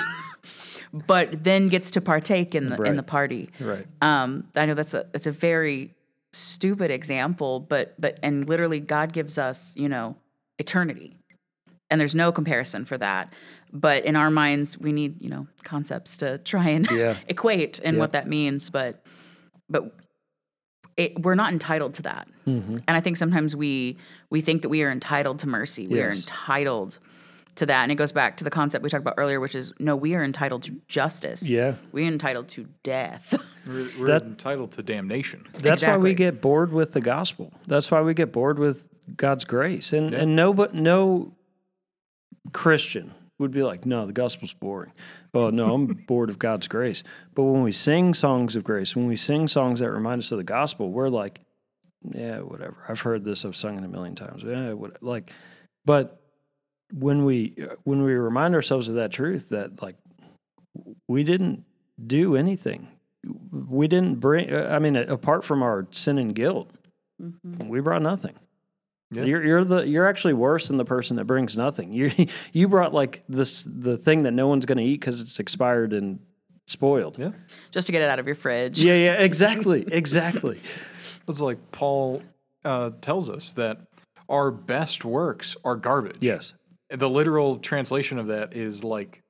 [0.93, 3.49] but then gets to partake in the in the party.
[3.59, 3.85] Right.
[4.01, 5.91] Um, I know that's a it's a very
[6.33, 10.15] stupid example, but but and literally God gives us you know
[10.59, 11.15] eternity,
[11.89, 13.31] and there's no comparison for that.
[13.71, 17.15] But in our minds, we need you know concepts to try and Yeah.
[17.27, 17.99] equate and Yeah.
[18.01, 18.69] what that means.
[18.69, 19.03] But
[19.69, 19.95] but
[20.95, 22.77] it, we're not entitled to that, Mm-hmm.
[22.87, 23.97] and I think sometimes we
[24.29, 25.87] we think that we are entitled to mercy.
[25.87, 26.99] We are entitled
[27.55, 29.73] to that, and it goes back to the concept we talked about earlier, which is
[29.79, 31.47] no, we are entitled to justice.
[31.47, 31.75] Yeah.
[31.91, 33.33] we are entitled to death.
[33.67, 35.47] We're, we're That- entitled to damnation.
[35.53, 37.53] That's why we get bored with the gospel.
[37.65, 39.93] That's why we get bored with God's grace.
[39.93, 40.19] And Yeah.
[40.19, 41.33] and no but no
[42.51, 44.91] Christian would be like, no, the gospel's boring.
[45.33, 47.03] Well, no, I'm bored of God's grace.
[47.33, 50.37] But when we sing songs of grace, when we sing songs that remind us of
[50.37, 51.39] the gospel, we're like,
[52.11, 52.77] yeah, whatever.
[52.87, 53.45] I've heard this.
[53.45, 54.43] I've sung it a million times.
[54.43, 55.31] Yeah, what, like,
[55.85, 56.21] but
[56.97, 59.95] when we when we remind ourselves of that truth, that like
[61.07, 61.65] we didn't
[62.05, 62.87] do anything,
[63.51, 64.53] we didn't bring.
[64.53, 66.69] I mean, apart from our sin and guilt,
[67.59, 68.35] we brought nothing.
[69.11, 69.23] Yeah.
[69.23, 71.93] You're you're the you're actually worse than the person that brings nothing.
[71.93, 72.11] You
[72.53, 75.93] you brought like this the thing that no one's going to eat because it's expired
[75.93, 76.19] and
[76.67, 77.19] spoiled.
[77.19, 77.31] Yeah.
[77.71, 78.83] just to get it out of your fridge.
[78.83, 80.61] Yeah, yeah, exactly, exactly.
[81.25, 82.21] It's like Paul
[82.65, 83.77] uh, tells us that
[84.27, 86.17] our best works are garbage.
[86.19, 86.51] yes,
[86.89, 89.23] The literal translation of that is like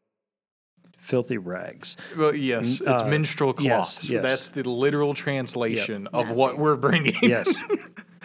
[0.98, 1.98] filthy rags.
[2.18, 4.10] Well, yes, it's uh, menstrual yes, cloths.
[4.10, 4.24] yes.
[4.24, 6.40] That's the literal translation of Nasty.
[6.40, 7.16] what we're bringing.
[7.22, 7.54] Yes.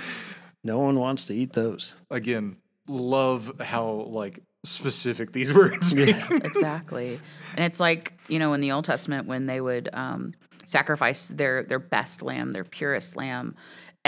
[0.64, 1.94] no one wants to eat those.
[2.10, 2.56] Again,
[2.88, 6.08] love how like specific these words mean.
[6.30, 7.20] exactly.
[7.56, 11.64] And it's like, you know, in the Old Testament when they would um, sacrifice their
[11.64, 13.56] their best lamb, their purest lamb,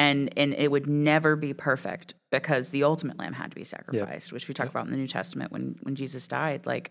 [0.01, 4.33] and and it would never be perfect because the ultimate lamb had to be sacrificed,
[4.33, 6.65] which we talk about in the New Testament when when Jesus died.
[6.65, 6.91] Like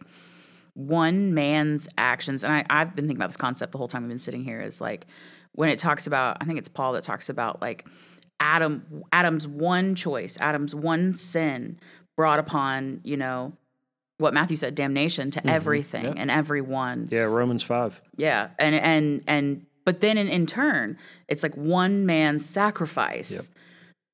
[0.75, 4.09] one man's actions, and I, I've been thinking about this concept the whole time we've
[4.09, 5.07] been sitting here, is like
[5.53, 7.87] when it talks about, I think it's Paul that talks about like
[8.39, 11.79] Adam Adam's one choice, Adam's one sin
[12.15, 13.53] brought upon, you know,
[14.19, 15.49] what Matthew said, damnation to mm-hmm.
[15.49, 16.13] everything Yeah.
[16.15, 17.07] and everyone.
[17.09, 18.01] Yeah, Romans 5.
[18.17, 18.49] Yeah.
[18.59, 23.49] And and and but then in, in turn, it's like one man's sacrifice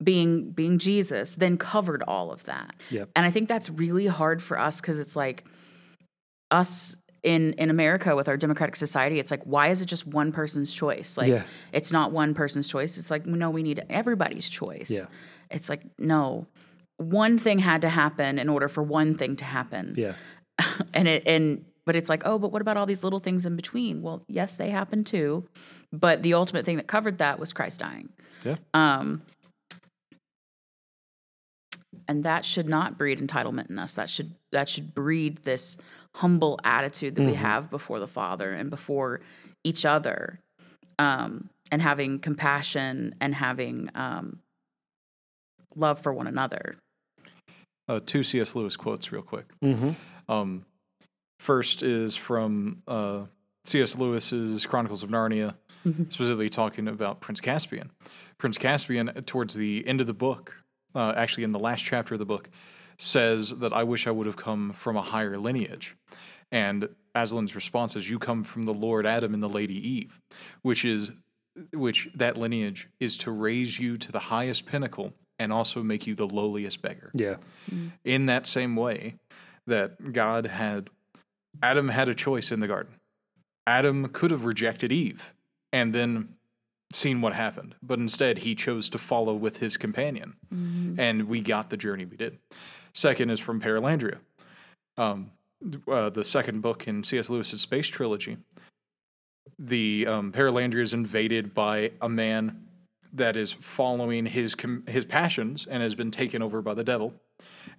[0.01, 2.73] being being Jesus then covered all of that.
[2.91, 3.09] Yep.
[3.13, 5.43] And I think that's really hard for us because it's like
[6.49, 10.32] us in in America with our democratic society, it's like why is it just one
[10.32, 11.17] person's choice?
[11.17, 11.43] Like Yeah.
[11.73, 12.97] it's not one person's choice.
[12.97, 14.89] It's like no, we need everybody's choice.
[14.89, 15.07] Yeah.
[15.51, 16.47] It's like no.
[16.95, 20.13] One thing had to happen in order for one thing to happen Yeah.
[20.93, 23.55] and it and but it's like oh but what about all these little things in
[23.55, 25.43] between well yes they happen too
[25.93, 28.09] but the ultimate thing that covered that was christ dying
[28.43, 28.55] Yeah.
[28.73, 29.21] um
[32.07, 35.77] and that should not breed entitlement in us that should that should breed this
[36.15, 39.21] humble attitude that we have before the father and before
[39.63, 40.39] each other
[40.99, 44.39] um and having compassion and having um
[45.75, 46.75] love for one another
[47.88, 48.55] Uh, two C.S.
[48.55, 49.45] Lewis quotes, real quick.
[49.63, 49.91] Mm-hmm.
[50.31, 50.65] Um,
[51.39, 53.25] first is from uh,
[53.63, 53.97] C.S.
[53.97, 55.55] Lewis's Chronicles of Narnia,
[56.09, 57.91] specifically talking about Prince Caspian.
[58.38, 60.63] Prince Caspian, towards the end of the book,
[60.93, 62.49] uh, actually in the last chapter of the book,
[62.97, 65.95] says that I wish I would have come from a higher lineage.
[66.51, 70.19] And Aslan's response is, "You come from the Lord Adam and the Lady Eve,
[70.61, 71.11] which is,
[71.73, 76.15] which that lineage is to raise you to the highest pinnacle and also make you
[76.15, 77.38] the lowliest beggar." Yeah.
[78.03, 79.15] in that same way
[79.67, 80.89] that God had
[81.62, 82.95] Adam had a choice in the garden.
[83.68, 85.34] Adam could have rejected Eve
[85.74, 86.30] and then
[86.93, 90.36] seen what happened, but instead he chose to follow with his companion,
[90.99, 92.38] and we got the journey we did.
[92.93, 94.20] Second is from Perelandra,
[94.97, 95.32] um,
[95.88, 97.30] uh, the second book in C.S.
[97.30, 98.38] Lewis's space trilogy.
[99.58, 102.66] The um, Perelandra is invaded by a man
[103.12, 107.14] that is following his com- his passions and has been taken over by the devil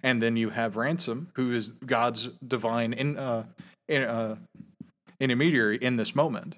[0.03, 4.35] and then you have ransom who is god's divine in, uh, in, uh,
[5.19, 6.55] intermediary in this moment.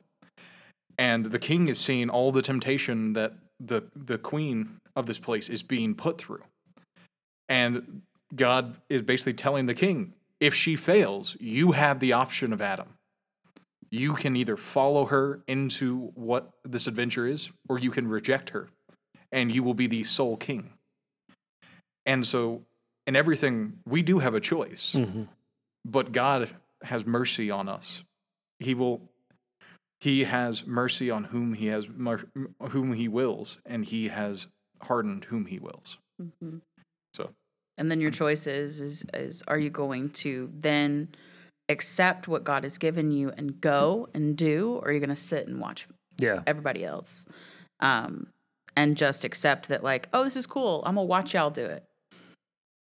[0.98, 5.50] And the king is seeing all the temptation that the the queen of this place
[5.50, 6.44] is being put through.
[7.48, 8.02] And
[8.36, 12.96] god is basically telling the king if she fails you have the option of adam.
[13.92, 18.70] You can either follow her into what this adventure is or you can reject her
[19.32, 20.74] and you will be the sole king.
[22.06, 22.64] And so
[23.08, 24.94] in everything we do have a choice.
[24.96, 25.24] Mm-hmm.
[25.86, 26.50] but god
[26.84, 28.04] has mercy on us
[28.60, 29.02] he will
[30.02, 31.88] he has mercy on whom he has
[32.70, 34.48] whom he wills and he has
[34.82, 35.98] hardened whom he wills
[37.14, 37.30] so
[37.78, 41.10] And then your choice is, is is are you going to then
[41.70, 45.16] accept what God has given you and go and do, or are you going to
[45.16, 46.42] sit and watch Yeah.
[46.48, 47.26] everybody else,
[47.80, 48.28] um,
[48.76, 50.82] and just accept that like, oh, this is cool.
[50.86, 51.84] I'm gonna watch y'all do it.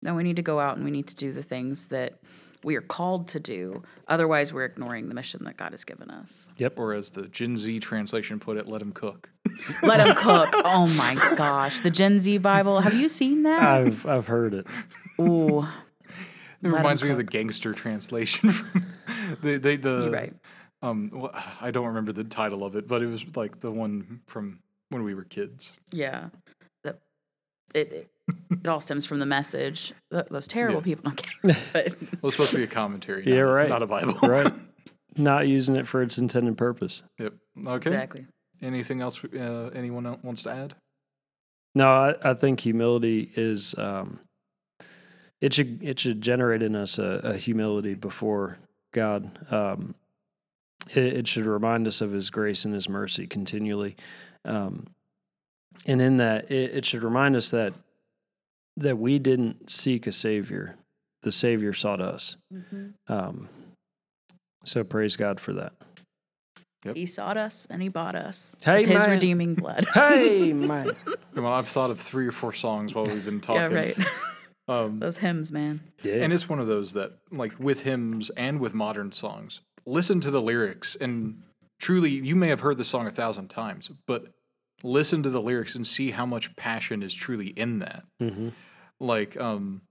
[0.03, 2.19] No, we need to go out and we need to do the things that
[2.63, 3.83] we are called to do.
[4.07, 6.47] Otherwise, we're ignoring the mission that God has given us.
[6.57, 6.79] Yep.
[6.79, 9.29] Or as the gen z translation put it let him cook
[9.83, 10.49] Let him cook.
[10.65, 12.79] Oh my gosh, the Gen Z Bible.
[12.81, 13.61] Have you seen that?
[13.63, 14.67] I've I've heard it.
[15.19, 15.61] Ooh,
[16.61, 18.85] it reminds me of the gangster translation from
[19.41, 20.33] the the, the you're right.
[20.81, 21.31] um well,
[21.61, 25.03] i don't remember the title of it but it was like the one from when
[25.03, 26.29] we were kids Yeah.
[26.83, 26.97] The,
[27.73, 28.11] it, it,
[28.51, 29.93] it all stems from the message.
[30.11, 30.95] Th- those terrible Yeah.
[30.95, 31.11] people.
[31.45, 31.59] Okay.
[31.73, 33.69] But well it's supposed to be a commentary Yeah, right.
[33.69, 34.51] not a bible Right.
[35.15, 37.01] Not using it for its intended purpose.
[37.17, 37.33] yep
[37.65, 38.25] okay exactly.
[38.61, 40.75] anything else uh, anyone else wants to add
[41.75, 44.19] No, I, I think humility is um,
[45.41, 48.57] it should it should generate in us a, a humility before
[48.93, 49.29] God.
[49.53, 49.93] Um,
[50.89, 53.95] it, it should remind us of His grace and His mercy continually,
[54.45, 54.87] um,
[55.85, 57.73] and in that, it, it should remind us that
[58.77, 60.75] that we didn't seek a savior;
[61.23, 62.37] the Savior sought us.
[63.07, 63.49] Um,
[64.63, 65.73] so praise God for that.
[66.93, 68.55] He sought us and he bought us.
[68.63, 69.09] Hey, with his man.
[69.09, 69.85] redeeming blood.
[69.93, 70.91] Hey, man!
[71.35, 73.61] well i've thought of three or four songs while we've been talking.
[73.75, 74.03] yeah, talking
[74.67, 74.75] right.
[74.85, 75.81] um Those hymns, man.
[76.03, 80.19] Yeah, And it's one of those that, like with hymns and with modern songs, listen
[80.21, 81.41] to the lyrics and
[81.79, 84.27] truly, you may have heard the song a thousand times, but
[84.83, 88.03] listen to the lyrics and see how much passion is truly in that.
[88.21, 88.49] Mm-hmm.
[88.99, 89.81] Like, um,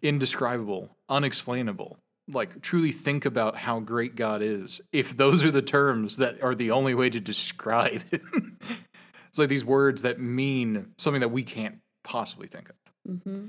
[0.00, 1.98] indescribable, unexplainable.
[2.28, 4.80] Like, truly think about how great God is.
[4.92, 8.22] If those are the terms that are the only way to describe it,
[9.28, 12.76] it's like these words that mean something that we can't possibly think of.
[13.08, 13.48] Mm-hmm.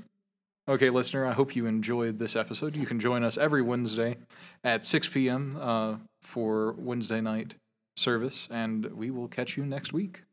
[0.66, 2.74] Okay, listener, I hope you enjoyed this episode.
[2.74, 4.16] You can join us every Wednesday
[4.62, 5.58] at 6 p.m.
[5.60, 7.56] Uh, for Wednesday night
[7.96, 10.23] service, and we will catch you next week.